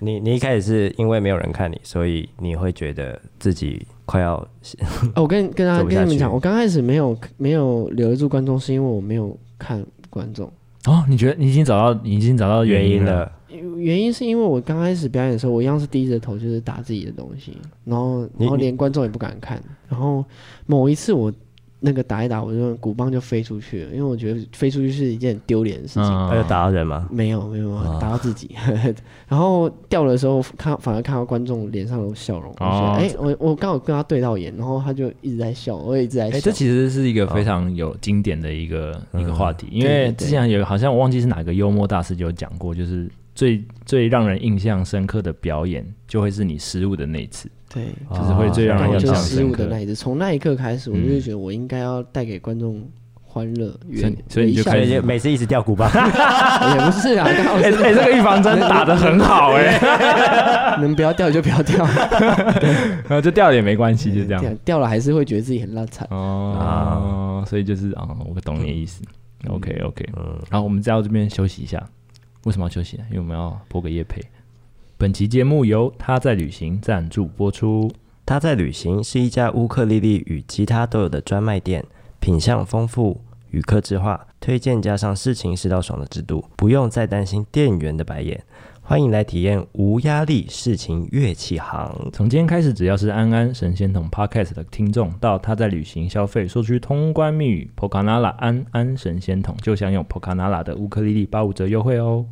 [0.00, 4.34] 你你一开始是因为没有人看你，所以你会觉得自己快要
[5.14, 10.50] 哦，我跟跟大家跟你们讲，我刚开始没有没有留得住观众，是因为我没有看观众。
[10.86, 13.30] 哦，你觉得你已经找到你已经找到原因了？
[13.76, 19.62] 原因是因为我刚开始表演的时候，我一样是低着头，就是打自己的东西，然后然后连观众也不敢看。
[19.88, 20.24] 然后
[20.66, 21.32] 某一次我。
[21.80, 26.04] 那个打一打，我就鼓棒就飞出去了，因为我觉得飞出去是一件丢脸的事情。
[26.04, 27.08] 他就打到人吗？
[27.10, 28.54] 没有，没有，打到自己。
[29.26, 32.52] 然后掉的时候，看反而看到观众脸上有笑容。
[32.58, 36.36] 哎，我我刚好跟他对到眼，然后他就一直在笑，我也一直在笑。
[36.36, 47.50] 哎，这其实是一个非常有经典的一个一个话题，因为之前有好像我忘记是哪个幽默大师就有讲过，就是最最让人印象深刻的表演，就会是你失误的那一次。
[47.72, 49.94] 对，就是会最让人印象深刻的那一次。
[49.94, 52.82] 从那一刻开始，我就觉得我应该要带给观众
[53.22, 53.72] 欢乐。
[54.28, 57.26] 所以你就开始每次一直掉鼓棒， 也不是啊。
[57.30, 64.56] 哎，这个预防针打的很好哎， 能不要掉就不要掉，然后就掉了也没关系，就这样。
[64.64, 67.44] 掉了还是会觉得自己很烂惨哦。
[67.46, 69.00] 所以就是啊，我懂你的意思。
[69.48, 71.80] OK OK，嗯，然后我们再到这边休息一下。
[72.44, 73.04] 为什么要休息呢？
[73.10, 74.22] 因为我们要播个夜配。
[74.96, 77.90] 本期节目由他在旅行赞助播出。
[78.26, 81.84] 他在旅行是一家乌克丽丽与吉他都有的专卖店，
[82.20, 88.44] 品相丰富与客制化，推荐加上试琴试到爽的制度，不用再担心店员的白眼。
[88.90, 92.10] 欢迎来体验无压力事情乐器行。
[92.12, 102.26] 从今天开始，只要是安安神仙桶 Podcast 的听众，到他在旅行消费，说出通关密语 Pocanala 安安神仙桶，就享有 Pocanala 的乌克丽丽八五折优惠哦。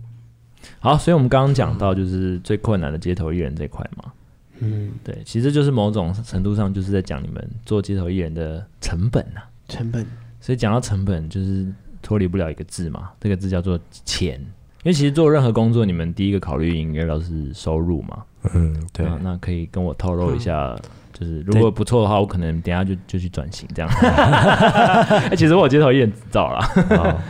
[0.80, 4.12] 好，所以我们刚刚讲到就是最困难的街头艺人这块嘛，
[4.58, 10.04] 嗯，对，其实就是某种程度上就是在讲你们做街头艺人的成本呐、啊，成本。
[10.40, 14.44] 所以讲到成本，就是脱离不了一个字嘛，这个字叫做钱。
[14.84, 18.22] 因为其实做任何工作，你们第一个考虑应该都是收入嘛，
[18.54, 20.74] 嗯，对，那那可以跟我透露一下，
[21.12, 23.90] 就是如果不错的话，我可能等下就就去转型这样。
[25.30, 26.58] 哎，其实我有街头艺人执照啦，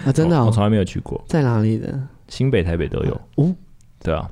[0.05, 1.99] 啊，真的，我从来没有去过，在哪里的？
[2.29, 3.21] 新北、台北都有。
[3.37, 3.55] 哦，
[4.01, 4.31] 对啊，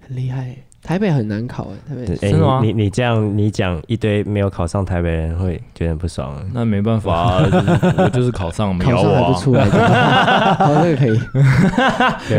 [0.00, 0.56] 很厉害。
[0.86, 2.60] 台北很难考哎，台北真的吗？
[2.62, 6.32] 你你这样你讲一堆没有考上台北人会觉得不爽。
[6.52, 7.42] 那没办法啊，
[7.98, 9.64] 我就是考上，没有我不出来。
[10.54, 11.18] 好，这个可以。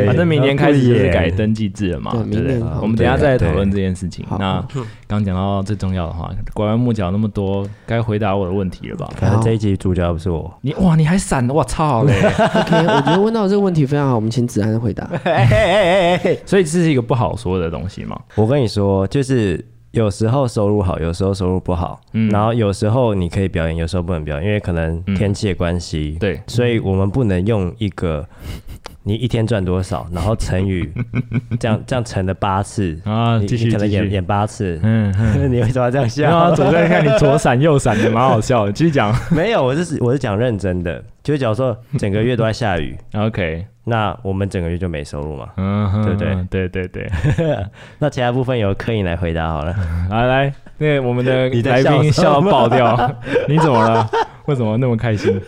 [0.06, 2.62] 反正明年开始就是改登记制了嘛，对不对？
[2.82, 4.26] 我们等下再来讨论这件事情。
[4.40, 4.64] 那
[5.08, 9.10] 刚讲到最重要的话，拐弯抹角那么多，该回答我的问题了吧？
[9.16, 10.54] 反正这一集主角不是我。
[10.62, 11.48] 你哇，你还闪？
[11.50, 15.10] 我操嘞！OK，我觉得问到这个问题非常好，我们请子安回答。
[16.46, 18.20] 所以这是一个不好说的东西嘛？
[18.36, 28.28] 我跟你说，就是有时候收入好，有时候收入不好，嗯，然后有时候你可以表演，有时候不能表演，因为可能天气的关系，嗯，对，所以我们不能用一个
[29.08, 30.86] 你一天赚多少，然后乘以
[31.58, 35.14] 这样这样乘了八次啊，继续你可能演演八次，嗯，
[35.50, 36.30] 你为什么要这样笑？
[36.30, 38.72] 啊，左在看你左闪右闪的，蛮好笑的。
[38.74, 43.66] 继续讲， 没有，我是我是讲认真的，就是假如说整个月都在下雨，OK。
[43.86, 46.68] 那我们整个月就没收入嘛，嗯哼，对不对？
[46.68, 47.10] 对对对。
[48.00, 49.74] 那其他部分由柯颖来回答好了。
[50.10, 53.16] 来来，那个我们的来宾笑到爆掉，
[53.48, 54.06] 你怎么了？
[54.48, 55.40] 为什么那么开心？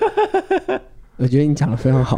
[1.18, 2.18] 我觉得你讲的非常好。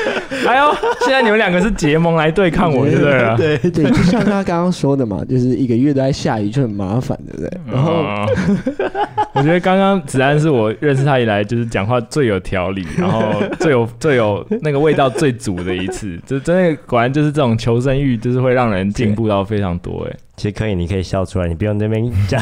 [0.47, 3.57] 哎呦，现在你们两个是结盟来对抗我，对不对？
[3.57, 7.59] 对对，就像他刚刚说的嘛， 就是一个月都在下雨，就很麻烦，对不对？
[7.71, 8.03] 然后，
[9.33, 13.21] 我觉得刚刚子安是我认识他以来就是讲话最有条理，然后
[13.59, 20.07] 最有最有那个味道最足的一次，就真的果然就是这种求生欲，就是会让人进步到非常多。
[20.09, 22.41] 哎，其实可以，你可以笑出来，你不用那边讲。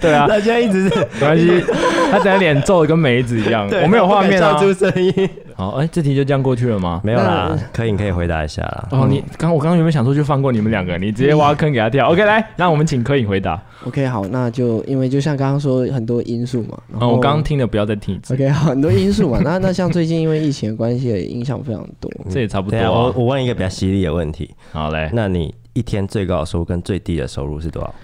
[0.00, 1.64] 对啊，他现在一直是没关系，
[2.10, 3.68] 他整个脸皱的跟梅子一样。
[3.82, 5.28] 我没有画面啊，出声音。
[5.56, 7.00] 好，哎，这题就这样过去了吗？
[7.02, 8.88] 没有啦，可以，你可以回答一下啦。
[8.90, 10.98] 哦，你刚我刚刚有没有想说就放过你们两个？
[10.98, 12.06] 你直接挖坑给他跳。
[12.08, 13.60] OK，来，那我们请柯颖回答。
[13.86, 16.78] OK，好，那就因为就像刚刚说很多因素嘛。
[17.00, 18.34] 哦，我刚刚听的不要再听一次。
[18.34, 19.40] OK，好，很多因素嘛。
[19.42, 22.10] 那 那像最近因为疫情的关系，也影响非常多。
[22.28, 22.78] 这也差不多。
[22.78, 24.54] 我我问一个比较犀利的问题。
[24.72, 27.94] 好嘞，那你一天最高的收入跟最低的收入是多少？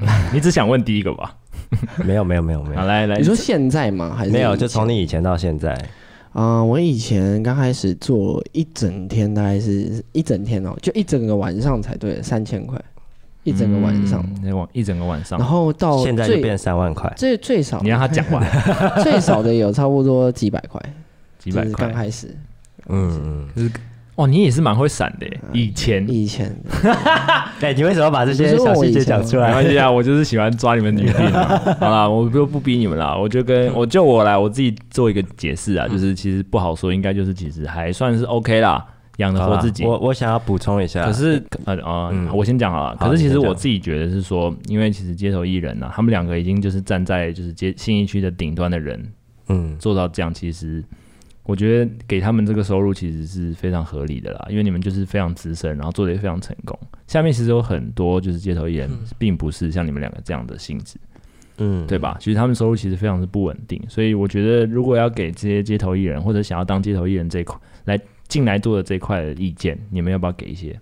[0.32, 1.34] 你只想问第一个吧？
[2.04, 2.80] 没有没有没有没有。
[2.80, 4.14] 好来来，你说现在吗？
[4.16, 4.56] 还是没有？
[4.56, 5.76] 就从你以前到现在。
[6.32, 12.80] 啊、呃，我以前刚开始做一整天，大概是一整天哦，就一整个晚上才对，三千块，
[13.44, 18.46] 一整个晚上，那晚、嗯、一整个晚上，然后到现在就变三万块，最最少你让他讲完，
[19.02, 20.80] 最少的有差不多几百块，
[21.38, 21.86] 几百块。
[21.86, 22.36] 刚开始，
[22.88, 23.70] 嗯嗯，就是。
[24.18, 26.52] 哇，你也是蛮会闪的，以前以前，
[27.60, 29.46] 对， 你为什么把这些小细节讲出来？
[29.48, 31.56] 没关系啊，我就是喜欢抓你们女病啊。
[31.78, 38.84] 好啦，我就不逼你们了，我就跟我就我来，我自己做一个解释啊，就是其实不好说，应该就是其实还算是 OK 啦，
[39.18, 39.84] 养得活自己。
[39.84, 42.96] 我我想要补充一下，可是呃啊，我先讲好了。
[42.96, 49.12] 可是其实我自己觉得是说，因为其实街头艺人呐，他们两个已经就是站在就是街新义区的顶端的人，
[49.48, 50.82] 嗯，做到这样其实。
[51.48, 56.78] 我觉得给他们这个收入其实是非常合理的啦，因为你们就是非常资深，然后做的也非常成功。
[57.06, 60.98] 下面其实有很多就是街头艺人，并不是像你们两个这样的性质，
[61.56, 62.18] 嗯，对吧？
[62.20, 70.78] 其实他们收入其实非常的不稳定，所以我觉得如果要给这些街头艺人或者想要当街头艺人这一块来进来做的这一块的意见，你们要不要给一些？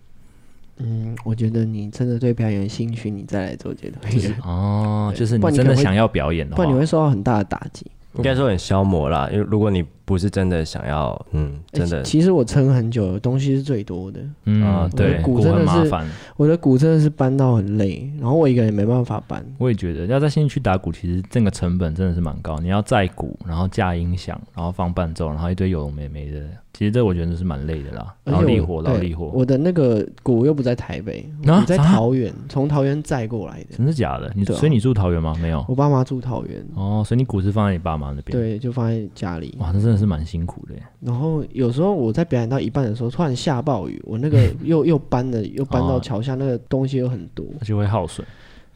[0.79, 7.87] 嗯，我觉得你真的对表演有兴趣，你再来做街头艺人哦，就是你真的想要表演的话，不然你会受到很大的打击。
[8.16, 15.92] 应该说很消磨啦，因为如果你不是真的想要，嗯，真的，其实我撑很久，东西是最多的，嗯，对，鼓真的是，
[16.36, 19.44] 我的鼓真的是搬到很累，然后我一个人也没办法搬。
[19.58, 26.40] 我也觉得要在信义区打鼓，其实这个成本真的是蛮高，你要载鼓，然后架音响，然后放伴奏，然后一堆有的没没的。
[26.72, 29.28] 其实这我觉得是蛮累的啦，劳力活，劳力活。
[29.28, 33.78] 我的那个鼓又不在台北，你在桃园，从桃园载过来的。
[33.78, 34.30] 真的假的？
[34.36, 35.34] 你所以你住桃园吗？
[35.40, 36.62] 没有，我爸妈住桃园。
[36.74, 38.38] 哦，所以你鼓是放在你爸妈那边？
[38.38, 39.56] 对，就放在家里。
[39.58, 40.74] 哇，那真的是蛮辛苦的。
[41.00, 48.26] 然后有时候我在表演到一半的时候，突然下暴雨，我那个 又又搬了，又搬到桥下，那个东西又很多，那就会耗损。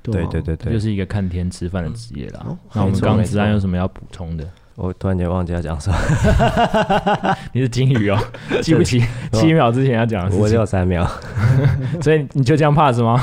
[0.03, 2.47] 对对对对，就是一个看天吃饭的职业啦。
[2.73, 4.49] 那我们刚刚子安有什么要补充的？
[4.77, 5.97] 我突然间忘记要讲什么，
[7.53, 8.19] 你是金鱼哦，
[8.63, 9.03] 记不起
[9.33, 11.07] 七秒之前要讲的事情，我只有三秒，
[12.01, 13.23] 所以你就这样 pass 吗？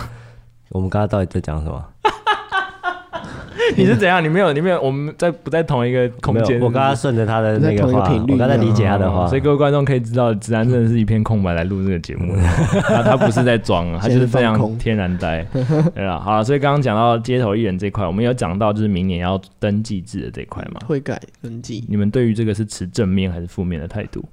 [0.70, 1.84] 我们刚刚到底在讲什么？
[3.76, 4.24] 你是怎样？
[4.24, 6.60] 你没有，你没有，我们在不在同一个空间？
[6.60, 12.36] 我刚刚顺着他的那个话，我刚才理解他的话，所以各位观众可以知道，子安真的是一片空白来录这个节目，
[12.88, 15.46] 他他不是在装，他就是非常天然呆，
[15.94, 20.80] 对啊，好了，所以刚刚讲到街头艺人这块，我们有讲到就是明年要登记制的这块嘛？
[20.88, 21.84] 会改登记。
[21.90, 24.24] 你们对于这个是持正面还是负面的态度？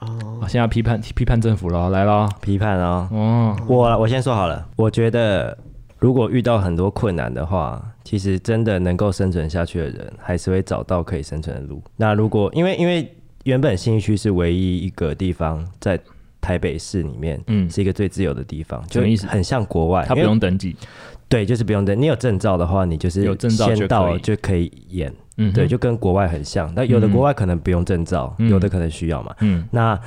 [0.00, 3.08] 哦，现在要批判批判政府了，来了，批判哦。
[3.10, 5.56] 哦，我我先说好了，我觉得
[5.98, 11.82] 如果遇到很多困难的话，其实真的能够生存下去的人，还是会找到可以生存的路。
[11.96, 13.10] 那如果因为因为
[13.44, 15.98] 原本新义区是唯一一个地方在
[16.40, 20.76] 台北市里面，嗯，是一个最自由的地方，就很像国外，他不用登记。
[21.26, 21.98] 对，就是不用登。
[21.98, 25.12] 你有证照的话，你就是有证照先到就可以演。
[25.36, 26.72] 嗯，对，就跟国外很像。
[26.76, 29.34] 那有的国外可能不用证照，有的可能需要嘛。
[29.40, 29.98] 嗯，那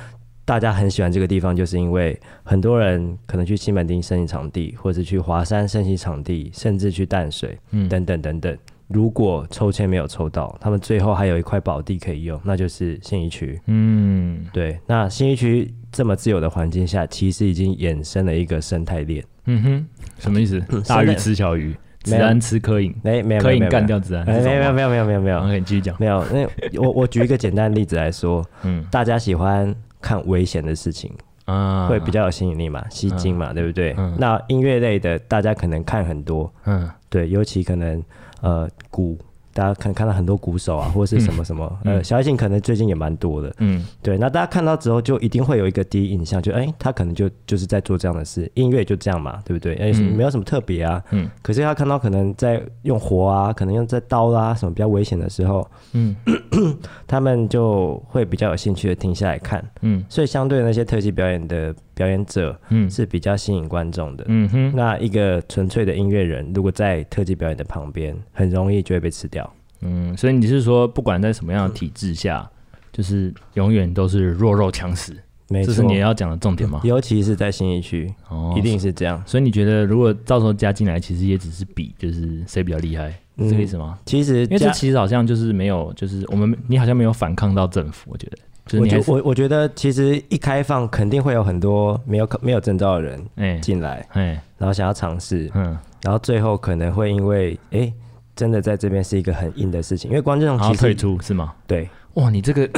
[0.48, 8.56] 大家很喜欢这个地方，就是因为很多人可能去西门町申请场地，或者去华山申请场地，甚至去淡水，嗯，等等等等。
[8.86, 13.60] 如果抽签没有抽到，他们最后还有一块宝地可以用，那就是信义区。
[13.66, 14.80] 嗯，对。
[14.86, 19.22] 那信义区这么自由的环境下，其实已经衍生了一个生态链。
[19.44, 19.86] 嗯哼，
[20.18, 20.58] 什么意思？
[20.88, 25.38] 大鱼吃小鱼，子安吃柯影，没没有柯影干掉子安，没有没有没有没有没有没有。
[25.40, 25.94] OK，继续讲。
[26.00, 26.48] 没有，那
[26.80, 31.12] 我我举一个简单的例子来说， 嗯，大家喜欢看危险的事情
[31.44, 33.94] 啊，会比较有吸引力嘛，吸睛嘛，对不对？
[34.18, 38.02] 那音乐类的，大家可能看很多，嗯，对，尤其可能。
[38.40, 39.18] 呃，鼓，
[39.58, 49.74] 大家可能看到很多鼓手啊， 或者是什么什么，嗯、呃，小提琴可能最近也蛮多的，嗯，对，那大家看到之后就一定会有一个第一印象，就哎、欸，他可能就就是在做这样的事，音乐就这样嘛，对不对？
[49.74, 56.14] 哎、欸，没有什么特别啊，嗯，可是他看到可能在用火啊，可能用在刀啦、啊、什么比较危险的时候，嗯，
[57.08, 61.74] 他们就会比较有兴趣的停下来看，嗯，所以相对那些特技表演的。
[61.98, 64.72] 表演者，嗯，是比较吸引观众的，嗯哼。
[64.76, 70.16] 那一个纯粹的音乐人，如果在特技表演的旁边，很容易就会被吃掉，嗯。
[70.16, 75.12] 所以你是说，不管在什么样的体制下，嗯、就是永远都是弱肉强食，
[75.48, 75.74] 没错。
[75.74, 76.80] 这是你要讲的重点吗？
[76.84, 79.20] 尤其是在新一区，哦，一定是这样。
[79.26, 83.08] 所以你觉得，如果到时候加进来，其实也只是比，就是谁比较厉害，
[83.38, 83.98] 嗯、是这个意思吗？
[84.06, 88.38] 其实，因为这其实好像就是没有，就是我们你好像没有反抗到政府，我觉得。
[88.78, 97.94] 我觉我我觉得其实一开放肯定会有很多没有没有证照的人进来，欸、然后想要尝试，嗯，然后最后可能会因为哎、欸，
[98.36, 101.54] 真的在这边是一个很硬的事情，因为观众其实退出是吗？
[101.66, 102.68] 对，哇，你这个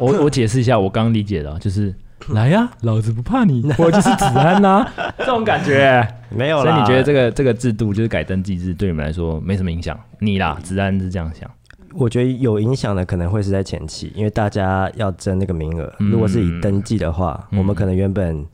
[0.00, 1.94] 我我我解释一下，我刚刚理解的，就是
[2.30, 6.64] 来呀、啊，老子不怕你，我就是子安呐、 啊，这种感觉 没有啦。
[6.64, 9.98] 所以你觉得这个这个制度就是改登记制对你们来说没什么影响？
[10.18, 11.48] 你啦，子安是这样想。
[11.94, 15.92] 我觉得有影响的可能会是在前期，因为大家要争那个名额。
[16.00, 18.44] 嗯、如果是以登记的话，嗯、我们可能原本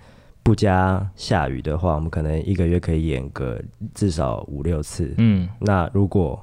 [0.43, 3.61] 不加下雨的话，我们可能一个月可以演个
[3.95, 5.15] 至少五六次。
[5.19, 6.43] 嗯，那如果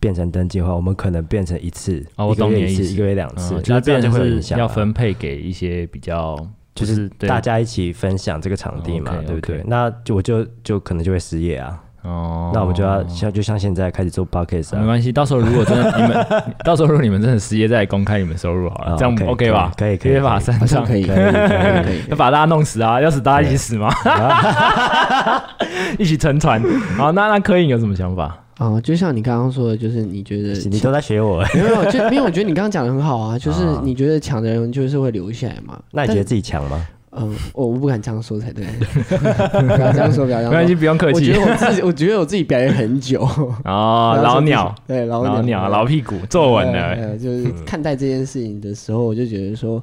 [0.00, 6.36] 变成登记的话，我们可能变成一次，哦、一个月一次，一个月两次，嗯、就是变成是要分配给一些比较，
[6.74, 9.62] 就是大家一起分享这个场地嘛，对不对？
[9.66, 11.82] 那就我就就可能就会失业啊。
[12.06, 16.26] 哦，那我们就要像就像现在开始做 podcast 啊，没关系，到时候如果真的你们，
[16.64, 19.72] 到时候如果你们真的失业，再公开你们收入好了，这样 OK 吧？
[19.76, 23.90] 可以，可以把三张可以，可以，可以，要把大家弄死啊，要死大家一起死吗？
[25.98, 26.62] 一起沉船。
[26.96, 28.38] 好，那那柯颖有什么想法？
[28.58, 35.78] 啊，就像你刚刚说的，就是你觉得 你都在学我，没有，就因为我觉得你刚刚讲的很好啊，就是你觉得强的人就是会留下来嘛？
[35.92, 36.86] 那你觉得自己强吗？
[37.18, 38.64] 嗯，我我不敢这样说才对，
[39.16, 41.32] 不要这样说，不要这样说，没关系，不用客气。
[41.32, 43.20] 我觉得我自己，我觉得我自己表演很久
[43.64, 47.16] 哦， 老鸟，对，老鸟，老屁股，坐稳了。
[47.16, 49.82] 就是看待这件事情的时候，我就觉得说，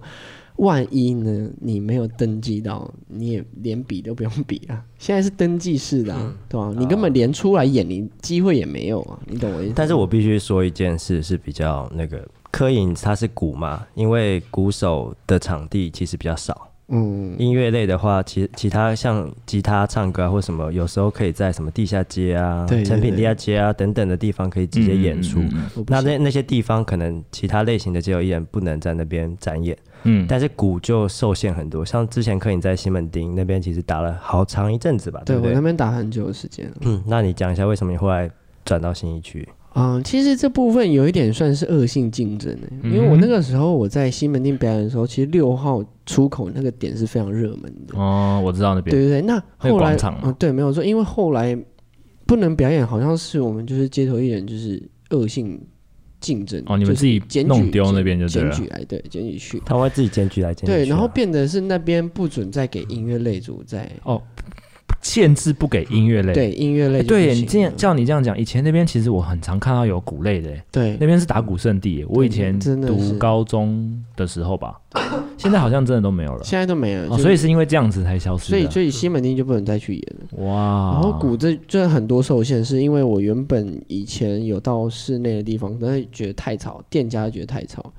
[0.58, 4.80] 万一呢，你没有登记到，你也连比都不用比啊。
[5.00, 6.15] 现在是登记式的，
[6.48, 6.72] 对吧？
[6.78, 9.74] 你根本连出来演，你机会也没有啊，你懂我意思？
[9.76, 16.69] 但是我必须说一件事是比较那个，柯颖他是鼓嘛，因为鼓手的场地其实比较少。
[16.95, 25.41] 嗯，音乐类的话，其其他像吉他、唱歌啊，或什么，有时候可以在什么地下街啊、成品地下街啊等等的地方可以直接演出。
[25.88, 29.75] 那那那些地方可能其他类型的街头艺人不能在那边展演。
[30.03, 31.84] 嗯，但是鼓就受限很多。
[31.84, 35.21] 像之前可以在西门町那边，其实打了好长一阵子吧？
[35.25, 36.71] 对，对，我那边打很久的时间。
[36.82, 38.29] 嗯，那你讲一下为什么你后来
[38.63, 39.47] 转到新一区？
[39.75, 47.97] 嗯，其实这部分有一点算是恶性竞争的，因为我那个时候我在西门町表演的时候，其实六号出口那个点是非常热门的。
[47.97, 48.95] 哦，我知道那边。
[48.95, 51.57] 对对对，那后来嗯，对，没有错，因为后来
[52.25, 55.59] 不能表演，好像是我们就是街头艺人就是恶性
[56.19, 56.62] 竞争。
[56.67, 58.51] 哦，你们自己弄丢那边就对了。
[58.51, 59.59] 检举来，对，检举去。
[59.65, 60.71] 他会自己检举来检举。
[60.71, 64.21] 对，然后变得是那边不准再给音乐类组在哦。
[65.03, 72.05] 限制不给音乐类，对音乐类、欸，对你这样叫你这样讲，以前那边其实我很常看到有鼓类的，对，那边是打鼓圣地。
[72.07, 75.03] 我以前读高中的时候吧，现
[75.37, 78.49] 现在好像真的都没有了，现在都没了，哦，所以是因为这样子才消失。
[78.49, 80.45] 所以所以西门町就不能再去演了。
[80.45, 80.93] 哇！
[80.93, 87.91] 然后鼓这这很多受限，是因为我原本以前有到室内的地方，但是觉得太吵，店家觉得太吵。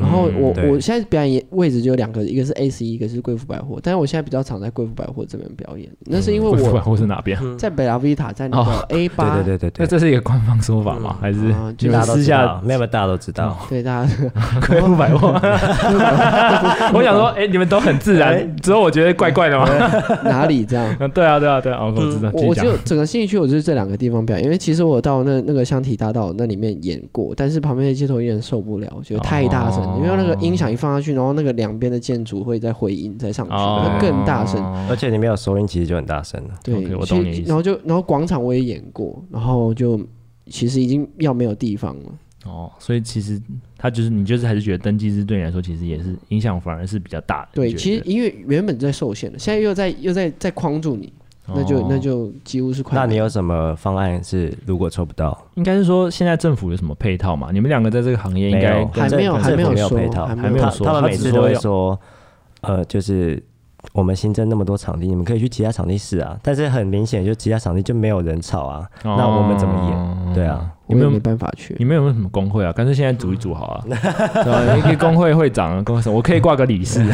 [0.00, 3.78] 然后我、嗯、我现在表演位置就有两个，一个是 A C，一个是贵妇百货。
[3.82, 7.38] 但是我现在比较常在贵妇百货这边表演，那是因为我贵妇百货是哪边？
[7.58, 9.36] 在北拉维塔，在那个 A 八。
[9.36, 11.16] 对对对对，那这是一个官方说法吗？
[11.20, 13.56] 还是就大家私下没有大家都知道？
[13.68, 14.12] 对大家
[14.66, 15.38] 贵妇百货。
[16.92, 19.66] 我想说，哎，你们都很自然，只有我觉得怪怪的吗？
[20.24, 21.10] 哪里这样？
[21.10, 22.30] 对啊对啊对啊，我知道。
[22.34, 30.70] 我就整个信义区，我就是这两个地方表演，因为其实我到那那个香堤大道那里面演过，但是旁边的街头艺人受不了，觉得太大声，因为那个音响。
[30.70, 34.62] 一放下去，然后那个两边的建筑会再回音再上去，会更大声。
[34.88, 36.50] 而且你没有收音，其实就很大声了。
[36.62, 37.40] 对，我懂你。
[37.40, 40.00] 然后就，然后广场我也演过，然后就
[40.46, 42.12] 其实已经要没有地方了。
[42.44, 43.42] 哦，所以其实
[43.76, 47.48] 他就是你，就是还是觉得登记制对你来说，其实也是影响，反而是比较大的。
[47.54, 51.12] 对，其实因为原本在受限了，现在又在又在在框住你。
[51.54, 52.98] 那就那就几乎是快。
[52.98, 55.36] 那你有什么方案是如果抽不到？
[55.54, 57.50] 应该是说现在政府有什么配套嘛？
[57.52, 60.86] 你们两个在这个行业应该还没有还没有配套，还没有说。
[60.86, 61.98] 他们每次都会说，
[62.62, 63.42] 呃，就是。
[63.92, 66.38] 我们新增那么多场地，你们可以去其他场地试啊。
[66.42, 68.86] 但是很明显，就其他场地就没有人吵啊。
[69.04, 70.34] 哦、那我们怎么演？
[70.34, 71.74] 对啊，你们没办法去。
[71.78, 72.72] 你们有没有什么工会啊？
[72.72, 73.84] 干脆现在组一组好了。
[74.44, 74.74] 对吧？
[74.76, 77.04] 你可以工会会长、工会什么，我可以挂个理事、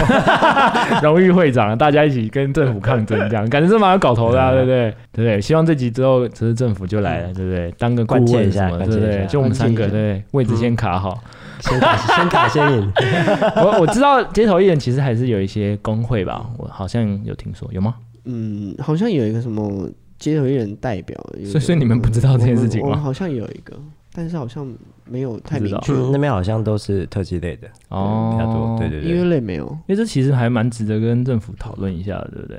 [1.03, 4.91] 荣誉会长，大家一起跟政府抗争，这样感觉是蛮有搞头的，啊，对不对？
[5.12, 5.41] 对不对？
[5.41, 7.73] 希望这集之后，其实政府就来了，对不对？
[7.79, 9.27] 当个顾问什么，对不对？
[9.27, 11.19] 就我们三个，对，位置先卡好。
[11.61, 12.92] 先打 先打先赢，
[13.57, 17.94] 我我知道街头艺人其实还是有一些工会吧，我好像有听说，有吗？
[18.24, 19.88] 嗯，好像有一个什么
[20.18, 22.88] 街头艺人代表，所以所以你们不知道这件事情吗？
[22.90, 23.74] 我好像有一个，
[24.12, 24.66] 但是好像
[25.04, 25.92] 没有太明确。
[26.12, 32.59] 那边好像都是特技类的哦，比较多，对对对，音乐类没有，因为这其实还蛮值得跟政府讨论一下的，对不对？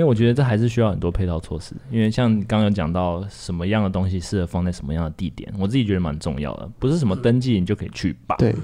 [0.00, 8.34] 因为我觉得这还是需要很多配套措施，因为像刚刚有讲到什么样的东西适合放在什么样的地点，我自己觉得蛮重要的，不是什么登记你就可以去吧。
[8.38, 8.54] 对，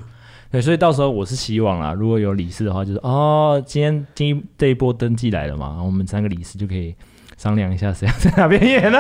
[0.50, 6.94] 对，所以到时候我是希望啦，如果有理事的话，就是哦，今天今这一波登记来了嘛，我们三个理事就可以
[7.36, 8.98] 商量一下谁要在哪边演呢？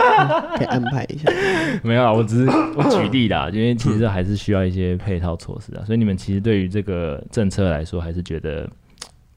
[0.58, 1.32] 可以安排一下。
[1.82, 8.68] 没有啊，我只是我举例啦，因为其实还是需要一些配套措施啊，所以你们其实对于这个政策来说，还是觉得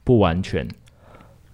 [0.03, 0.67] 不完全。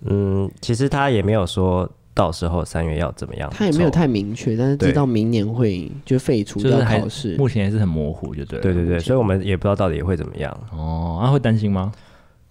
[0.06, 8.64] 嗯，其实他也没有说到时候三月要怎么样，他也没有太明确，但是知道明年会就废除掉考试，目前还是很模糊，就对了。
[8.64, 10.52] 对对对，所以我们也不知道到底会怎么样。
[10.72, 11.92] 哦，那会担心吗？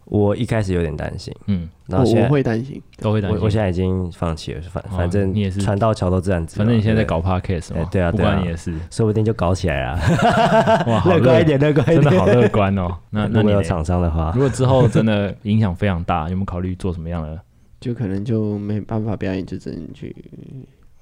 [0.06, 3.40] 我一开始有点担心，嗯，然后我会担心，都会担心。
[3.40, 9.98] 我现在已经放弃了，反反正你也是船到桥头自然直，反正你现在在搞 podcast 嘛，对啊，不管你也是，说不定就搞起来了。
[10.86, 12.94] 哇，乐观一点，乐观一点，真的好乐观哦。
[13.10, 17.40] 那那如果有厂商的话，如果之后真的影响非常大，有没有考虑做什么样的？
[17.80, 20.14] 就可能就没办法表演，就只能去。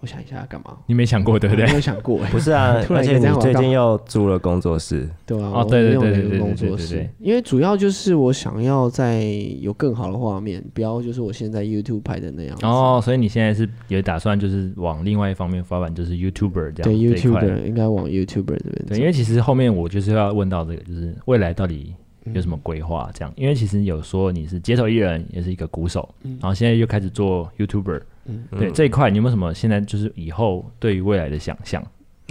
[0.02, 0.76] 我想一下干嘛？
[0.86, 1.64] 你没想过对不对？
[1.66, 2.82] 没有想过，不是啊。
[2.84, 5.52] 突然而且你最近又租了工作室，对啊。
[5.54, 7.08] 哦，对对对对对工作室。
[7.20, 9.22] 因为主要就是我想要在
[9.60, 12.58] 有更好的画面，不要就是我现在 YouTube 拍的那样。
[12.62, 16.82] 哦，所以你现在是有打算就是往另外一方面发展，就是 YouTuber 这样。
[16.82, 18.84] 对，YouTuber 应该往 YouTuber 这边。
[18.88, 21.94] 对，因为其实后面我就是要问到这个，就是未来到底。
[22.34, 23.10] 有什么规划？
[23.12, 31.82] 这样，因为其实有说你是街头艺人，也是一个鼓手，嗯、然后现在又开始做 YouTuber，嗯、对这一块，你有没有什么现在就是以后对于未来的想象？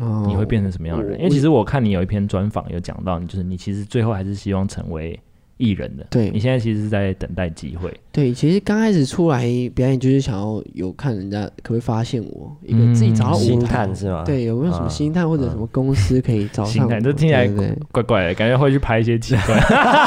[0.02, 1.18] 哦、你会变成什么样的人？
[1.18, 5.20] 因为其实我看你有一篇专访，有讲到，你就是你其实最后还是希望成为。
[5.62, 7.94] 艺人的，对，你现在其实是在等待机会。
[8.12, 14.24] 对，其实刚开始出来表演，就是想要有看人家可不可以发现我，一个自己找到舞台是吗？
[14.26, 16.90] 对，有没有什么星探或者什么公司可以找上？
[17.02, 17.48] 这听起来
[17.92, 19.56] 怪怪的，感觉会去拍一些奇怪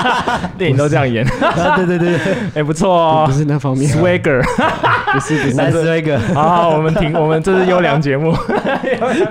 [0.58, 1.24] 电影，都这样演。
[1.76, 2.18] 对对对，
[2.56, 4.42] 哎，不错哦，不是那方面，Swagger，
[5.14, 6.18] 不是不是，Swagger。
[6.34, 8.34] 好，我们停，我们这是优良节目，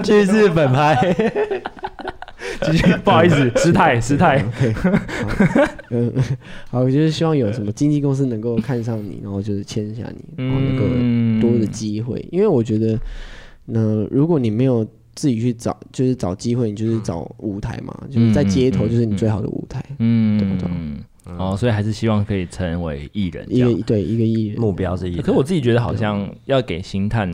[0.04, 0.96] 去日本拍。
[2.64, 4.44] 继续，不好意思，失态，失态。
[5.90, 6.12] 嗯，
[6.70, 10.76] 好，我就是希望有什么经纪公司能够看上你，然后就是签下你，然后能
[11.42, 12.26] 够多的机会。
[12.32, 12.98] 因为我觉得，
[13.66, 14.86] 那如果你没有
[15.16, 19.84] 自己去找，就是找机会，你就是找舞台嘛，就是在街头就是你最好的舞台。
[20.00, 20.70] 嗯，对不对？
[21.38, 25.22] 哦，所以还是希望可以成为艺人，一个对一个艺人目标是艺人。
[25.22, 27.32] 可是我自己觉得好像要给星探。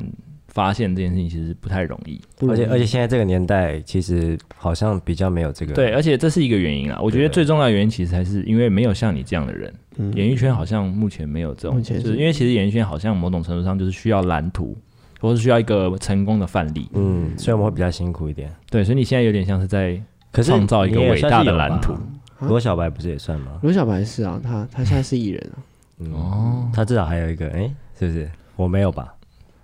[0.50, 5.74] 发现这件事情其实不太容易，而且而且现在这个年代其实好像比较没有这个。
[5.74, 7.00] 对，而且这是一个原因啊。
[7.02, 9.74] 我觉得最重要的原因其实还是因为没有像你这样的人，
[10.16, 14.76] 演艺圈好像目前没有这种，就是因为其实演艺圈好像某种程度上就是需要蓝图，
[15.20, 16.90] 或是需要一个成功的范例。
[16.94, 18.52] 嗯，所以我们会比较辛苦一点。
[18.70, 20.02] 对，所以你现在有点像是在
[20.34, 21.94] 创造一个伟大的蓝图。
[22.40, 23.60] 罗小白不是也算吗？
[23.62, 25.58] 罗小白是啊，他他现在是艺人啊。
[26.00, 28.32] 嗯、哦，他至少还有一个，哎、欸，是不是？
[28.56, 29.14] 我没有吧？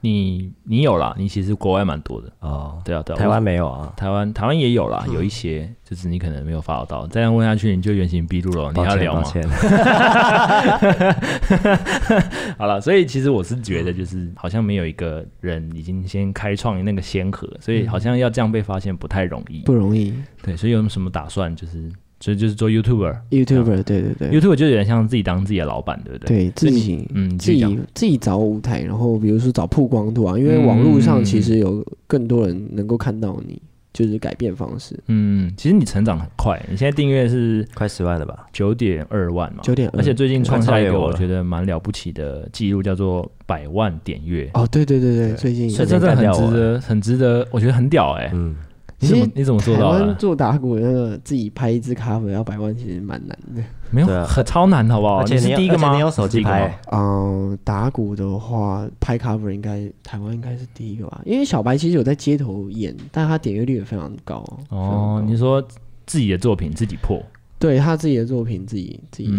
[0.05, 2.79] 你你有啦，你其实国外蛮多的哦。
[2.85, 3.91] 对啊，对啊，台湾没有啊。
[3.97, 7.07] 台湾台湾也有啦，有一些，就是你可能没有 follow 到。
[7.07, 8.71] 再这样问下去，你就原形毕露了。
[8.71, 9.23] 你要聊吗？
[12.59, 19.61] 好了，所以其实我是觉得，就是好像没有一个人已经先开创那个先河，所以好像要这样被发现不太容易。
[19.61, 20.13] 不容易。
[20.43, 21.55] 对，所以有什么打算？
[21.55, 21.91] 就是。
[22.25, 26.49] 所以就是做 YouTuber，YouTuber，对对对，YouTuber 就有点像自己当自己的老板，对不对？
[26.49, 33.61] 对自己，嗯，自己自己找舞台，然后比如说找曝光度啊，因为网络上其实有更多人能够看到你，
[33.93, 34.99] 就是改变方式。
[35.05, 38.47] 嗯，其实你成长很快，你现在订阅是快十万了吧？
[38.51, 44.49] 九点二万嘛，九点，而且最近创下一个我觉得蛮了不起的记录，叫做百万点阅。
[44.55, 48.31] 哦，对对对对，最近所以真的很值得，很值得，我觉得很屌哎。
[48.33, 48.55] 嗯。
[48.99, 49.99] 你怎么你怎么做到的？
[49.99, 53.61] 台湾做打鼓那个自己拍一支 cover 要百万，其实蛮难的。
[53.91, 55.17] 没有，很超难，好不好？
[55.17, 55.93] 而且你是第一个吗？
[55.93, 56.77] 你有手机拍？
[56.91, 61.21] 嗯，打鼓的话，拍 cover 应该台湾应该是第一个吧？
[61.25, 64.43] 因为小白其实有在街头演，但他点阅率也非常高。
[64.69, 65.61] 哦，你说
[66.05, 67.21] 自己的作品自己破？
[67.57, 69.29] 对他自己的作品，自己自己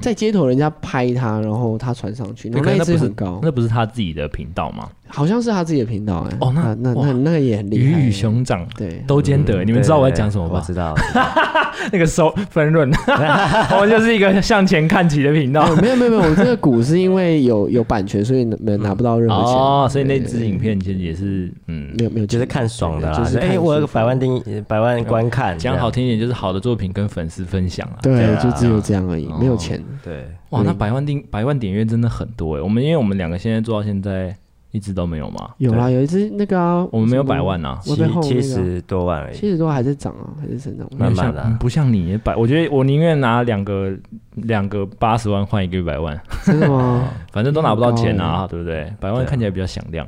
[0.00, 4.88] 在街头，人家拍他，然后他传上去，那那一支很高，那不是他自己的频道吗？
[5.06, 6.36] 好像是他自己的频道哎。
[6.40, 9.62] 哦，那那那那个也很厉害，鱼与熊掌对都兼得。
[9.64, 10.54] 你们知道我在讲什么吗？
[10.56, 10.94] 我知道，
[11.92, 12.90] 那个收分润，
[13.78, 15.74] 我就是一个向前看齐的频道。
[15.76, 19.52] 没有没有没有，我这个股是因为有 有版权，所以拿拿不到任何钱。
[19.52, 27.98] 哦，所以那支影片其实也是嗯，没有没有，就是看爽的啦，就是哎，我有个百万订百万观看，讲好听一点就是好的作品跟粉丝分享啊。
[28.02, 28.34] 对。
[28.42, 29.82] 就只有这样而已，没有钱。
[30.02, 32.60] 对，哇，那百万订百万点阅真的很多哎。
[32.60, 34.36] 我们因为我们两个现在做到现在，
[34.72, 35.50] 一直都没有吗？
[35.58, 41.56] 有啦，有一只那个我们没有百万呐，七七十多万而已，七十多还在涨啊，还是成长，慢慢的。
[41.60, 43.92] 不像你百，我觉得我宁愿拿两个
[44.34, 47.08] 两个八十万换一个一百万，真的吗？
[47.32, 48.92] 反正都拿不到钱啊，对不对？
[49.00, 50.06] 百万看起来比较响亮，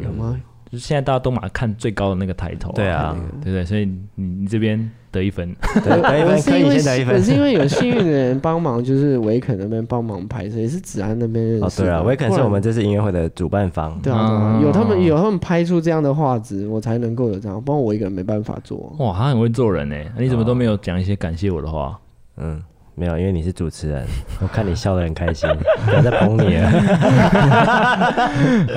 [0.00, 0.38] 有吗？
[0.72, 3.64] 就是现在大家都马上看最高的那个抬头，对啊，对不对？
[3.64, 4.90] 所以你你这边。
[5.12, 5.54] 得一分，
[5.84, 7.22] 得一分，可以先得一分。
[7.22, 11.64] 是因为有 幸运的人帮忙，就是维肯那边帮忙拍摄，也是子安那边认识。
[11.66, 14.00] 哦，对啊，维肯是我们这次音乐会的主办方。
[14.00, 18.96] 对啊，有他们有他们拍出这样的画质，我才能够有这样，不然我一个人没办法做。
[19.00, 22.00] 哇，他很会做人呢，你怎么都没有讲一些感谢我的话？
[22.38, 22.62] 嗯。
[22.94, 24.06] 没有，因为你是主持人，
[24.42, 25.48] 我看你笑得很开心，
[25.96, 26.70] 我在捧你了。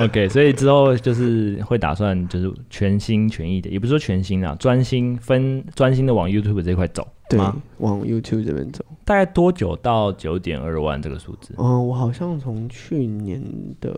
[0.04, 7.54] OK，所以之后就是会打算就是全心全意的，也不是说全心啊，专心分专心的往 YouTube 这块走，对吗？
[7.78, 8.84] 往 YouTube 这边走。
[9.04, 11.54] 大概多久到九点二万这个数字？
[11.58, 13.40] 嗯，我好像从去年
[13.80, 13.94] 的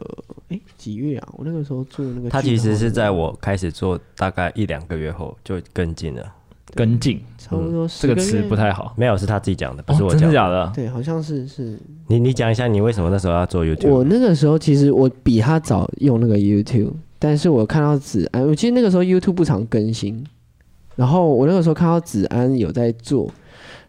[0.49, 6.35] 哎几月啊，我那个时候做那个，他其实是在我开始做大概一两个月后就跟进了。
[6.75, 8.95] 跟进，差不多这个词不太好。
[8.97, 10.21] 没有，是他自己讲的，不是我讲的。
[10.21, 10.73] 真的假的？
[10.75, 11.79] 对，好像是是。
[12.07, 13.89] 你你讲一下，你为什么那时候要做 YouTube？
[13.89, 20.25] 我那个时候其实我比他早用那个 YouTube，但是我看到子安，我记得那个时候 YouTube 不常更新，
[20.97, 23.31] 然后我那个时候看到子安有在做。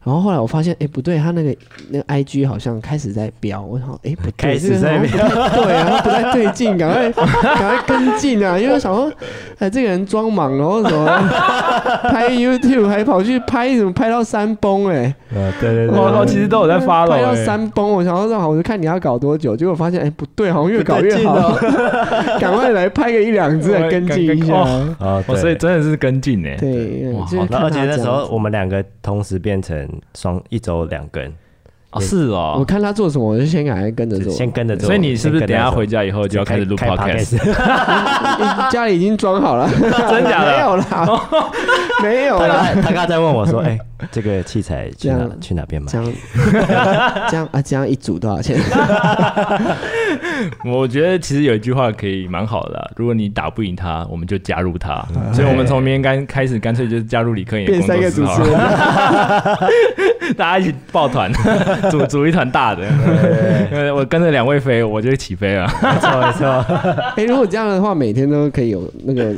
[0.09, 1.55] 然后后来我发现，哎，不对，他那个
[1.91, 5.11] 那个 I G 好像开始在飙，我想，哎，不对，开始在飙，
[5.53, 8.57] 对啊，不太对劲，赶快赶快跟进啊！
[8.57, 9.11] 因为想说，
[9.59, 11.05] 哎，这个人装忙，然后什么
[12.09, 15.13] 拍 YouTube 还跑去拍什么拍到山崩，哎，
[15.61, 21.55] 对对对，我其实都有在发了，拍到山崩，我想说正好，我就看你要搞多久，结果发现，哎，不对，好像越搞越好，
[22.41, 24.55] 赶快来拍个一两支来跟进一下，
[24.97, 27.13] 哦，所以真的是跟进呢，对，
[27.51, 29.87] 而且那时候我们两个同时变成。
[30.17, 31.33] 双一周两根
[31.91, 32.55] 哦，是哦。
[32.59, 34.85] 我看他做什么，我就先赶快跟着做，先跟着做。
[34.87, 37.37] 所以你是不是等下回家以后就要开始录 podcast？
[38.71, 39.67] 家里已经装好了，
[40.09, 40.51] 真假的？
[40.53, 41.19] 没有啦，
[42.03, 42.67] 没有啦。
[42.75, 43.77] 他刚刚在问我说：“哎，
[44.11, 45.91] 这个器材去哪去哪边买？
[45.91, 46.13] 这样
[47.29, 48.57] 这样啊，这样一组多少钱？”
[50.65, 55.05] 我觉得其实有一句话可以蛮好的，如果你打不赢他，我们就加入他。
[55.33, 59.59] 所以，我们从明天开始，干脆就是加入李克颖的工作室好了。
[60.37, 61.31] 大家一起抱团，
[61.89, 62.85] 组组一团大的。
[63.71, 65.65] 因为我跟着两位飞，我就起飞了。
[65.81, 66.47] 没错，没错。
[67.17, 69.33] 哎，如果这样的话，每天都可以有那个。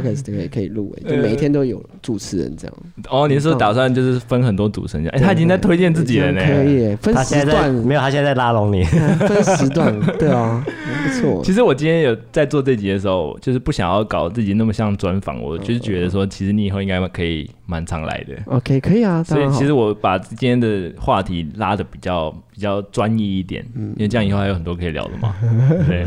[0.00, 2.76] Podcast 可以可以录诶，就每一天都有主持人这样。
[3.10, 5.06] 哦，你是打算就是分很多主持人？
[5.08, 6.40] 哎，他已经在推荐自己了呢。
[6.44, 8.84] 可以，分时段没有，他现在在拉拢你。
[9.28, 10.64] 分时段，对啊，
[11.04, 11.42] 不错。
[11.44, 18.34] 其实我今天有在做这集的时候，就是不想要搞自己那么像专访，我就是觉得说，其实你以后应该可以蛮常来的。
[18.46, 19.22] OK，可以啊。
[19.22, 25.34] 所以其实我把今天的话题拉的比较比较专一一点，因为这样以后还有很多可以聊的嘛。
[25.86, 26.04] 对，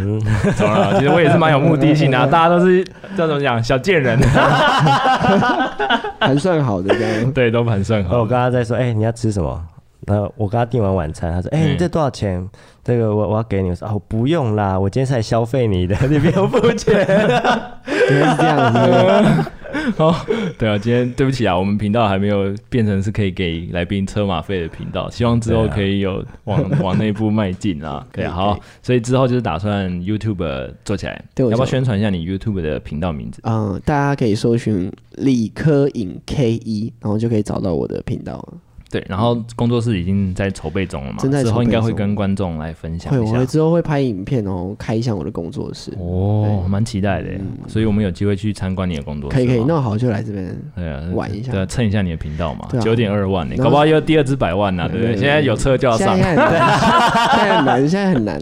[0.58, 0.94] 懂了。
[0.98, 2.86] 其实我也是蛮有目的性的， 大家都是
[3.16, 3.78] 这种讲小。
[3.78, 4.18] 小贱人，
[6.20, 7.32] 盘算好的这样。
[7.32, 8.18] 对，都盘算好。
[8.18, 9.64] 我刚刚在说，哎、欸，你要吃什么？
[10.08, 12.40] 然后我跟他订完晚餐，他说，哎、欸，你这多少钱？
[12.40, 12.50] 嗯、
[12.84, 13.70] 这个我我要给你。
[13.70, 17.06] 我说，哦，不用啦，我今天是来消费你的，你不用付钱。
[17.08, 17.28] 原
[18.20, 18.80] 来是这样子。
[19.98, 20.26] 好，
[20.58, 28.06] 对啊，今天对不起啊，我们频道还没有变成是可以给来宾车马费的频道，希望之后可以有往、啊、往内部迈进啊。
[28.12, 33.42] 对，好，所以之后就是打算 YouTube 做起来，对，要不要宣传一下你 YouTube 的频道名字？
[33.44, 38.54] 嗯，大家可以搜寻李科影 K 一，然后就可以找到我的频道了。
[38.90, 43.32] 对，然后工作室已经在筹备中了嘛，之后应该会跟观众来分享一下。
[43.32, 45.92] 会，我会之后会拍影片哦，开一下我的工作室。
[46.00, 47.30] 哦，蛮期待的，
[47.68, 49.36] 所以我们有机会去参观你的工作室。
[49.36, 55.18] 可以可以，那好就来这边，对啊，玩一下，对，啊蹭一下你的频道嘛，九点二万呢，搞不好又第二支百万呢，对不对？
[55.18, 56.16] 现在有车就要上。
[56.16, 58.40] 现在很 难，现在很难。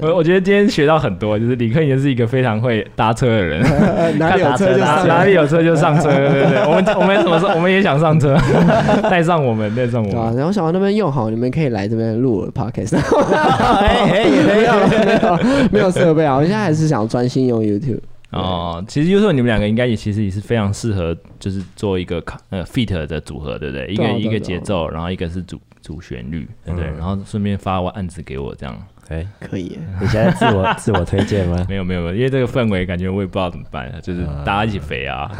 [0.00, 3.62] 我我觉得今天学到很多，就是李克也是一个非常会搭车的人，
[4.18, 6.66] 哪里有车就上，哪里有车就上车，对对对。
[6.66, 8.36] 我们我们什么时候我们也想上车，
[9.10, 10.52] 带上我们，带上我们。
[10.52, 12.96] 小王那边用好，你们可以来这边录我的 podcast。
[13.80, 14.72] 哎哎，没有
[15.04, 15.38] 没有
[15.72, 18.00] 没有设备啊，我现在还是想专心用 YouTube。
[18.30, 23.86] 哦，其实 YouTube 你们两个应该也其实也是非常适合，就是做一个呃 feat 的组合，对不对？
[23.88, 26.88] 一个一个节奏，然后一个是主主旋律，对不对？
[26.90, 28.74] 然后顺便发完案子给我这样。
[29.12, 29.78] 哎，可以。
[30.00, 31.64] 你现在自我 自我推荐吗？
[31.68, 35.30] 没有没有没有，因为这个氛围感觉我也不知道怎么办，就是大家一起肥啊，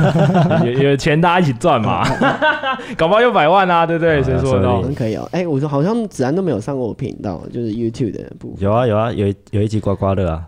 [0.64, 2.02] 有有钱大家一起赚嘛，
[2.96, 4.22] 搞不好有百万啊，对不对？
[4.22, 4.94] 谁说的？
[4.94, 5.28] 可以哦。
[5.32, 8.62] 哎，我说好像子安都没有上过我频道，就是 YouTube 的部分。
[8.64, 10.42] 有啊有啊，有有一集刮刮乐啊。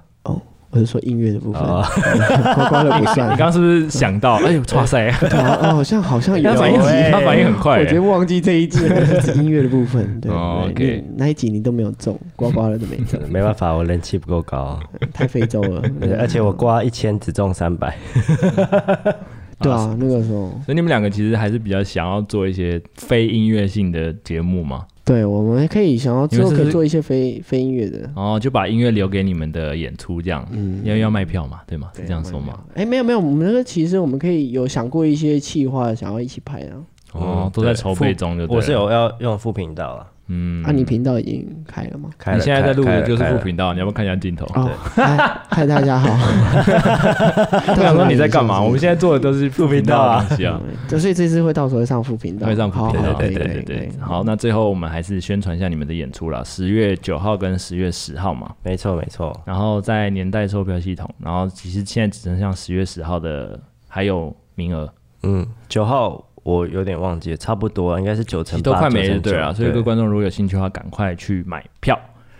[0.73, 0.75] 哦。
[0.75, 1.61] 我是说音乐的部分，
[2.55, 3.27] 刮刮乐不算。
[3.31, 4.37] 你刚刚是不是想到？
[4.45, 5.07] 哎呦，哇塞！
[5.11, 6.51] 哦，好像好像有。
[6.51, 7.79] 他反应他反应很快。
[7.81, 8.79] 我觉得忘记这一集
[9.21, 10.19] 是音乐的部分。
[10.21, 11.05] 对，OK。
[11.17, 13.21] 那一集你都没有中，刮刮乐都没中。
[13.29, 14.81] 没办法，我人气不够高，
[15.13, 15.83] 太非洲了。
[16.19, 17.95] 而且我刮一千只中三百。
[19.61, 20.49] 对啊，那个时候。
[20.65, 24.87] 所以你们两个其实还是比较想要做一些非音乐性的节目吗？
[25.05, 31.91] 对，我们可以想要之后可以做一些非非音乐的哦，就把音乐留给你们的演出这样，嗯，因为要卖票嘛，对吗？
[31.95, 32.61] 是这样说吗？
[32.75, 36.79] 哎，没有没有，我们那个其实我们可以有想过一些企划，想要一起拍啊。
[37.13, 40.07] 哦，都在筹备中，就我是有要用副频道了。
[40.35, 42.09] 嗯，那你频道已经开了吗？
[42.17, 42.39] 开了。
[42.39, 44.47] 你现在在录的就是副频道，你要不要看一下镜头？
[44.55, 44.71] 哦，
[45.51, 46.09] 嗨，大家好。
[47.69, 48.59] 我想说你在干嘛？
[48.65, 50.59] 我们现在做的都是副频道啊，东西啊。
[50.89, 53.13] 就所以这次会到时候会上副频道，会上副频道。
[53.13, 53.91] 对对对对。
[54.01, 58.51] 好，那最后我们还是宣传一下你们的演出啦，十月九号跟十月十号嘛。
[58.63, 59.39] 没错没错。
[59.45, 64.91] 然后在年代售票系统，然后其实现在只剩下十月十号的还有名额。
[65.25, 66.25] 嗯，九号。
[66.43, 69.53] 我有点忘记了，差不多应该是九成八，都快没了，对啊。
[69.53, 71.99] 所以各位观众如果有兴趣的话，赶快去买票。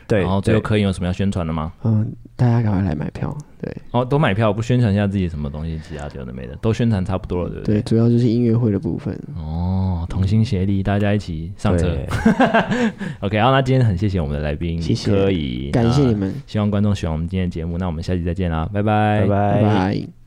[0.09, 1.73] 对，然后最后可以有什么要宣传的吗？
[1.85, 3.35] 嗯，大家赶快来买票。
[3.59, 7.77] 对，哦，都买票，不宣传一下自己什么东西，其他有的没的，都宣传差不多了，对不对？
[7.77, 9.19] 对，主要就是音乐会的部分。
[9.37, 11.97] 哦，同心协力，大家一起上车。
[13.23, 16.35] OK，好，那今天很谢谢我们的来宾，谢谢，可以，感谢你们。
[16.47, 20.22] 希望观众喜欢我们今天的节目，那我们下期再见啦，拜拜，拜拜。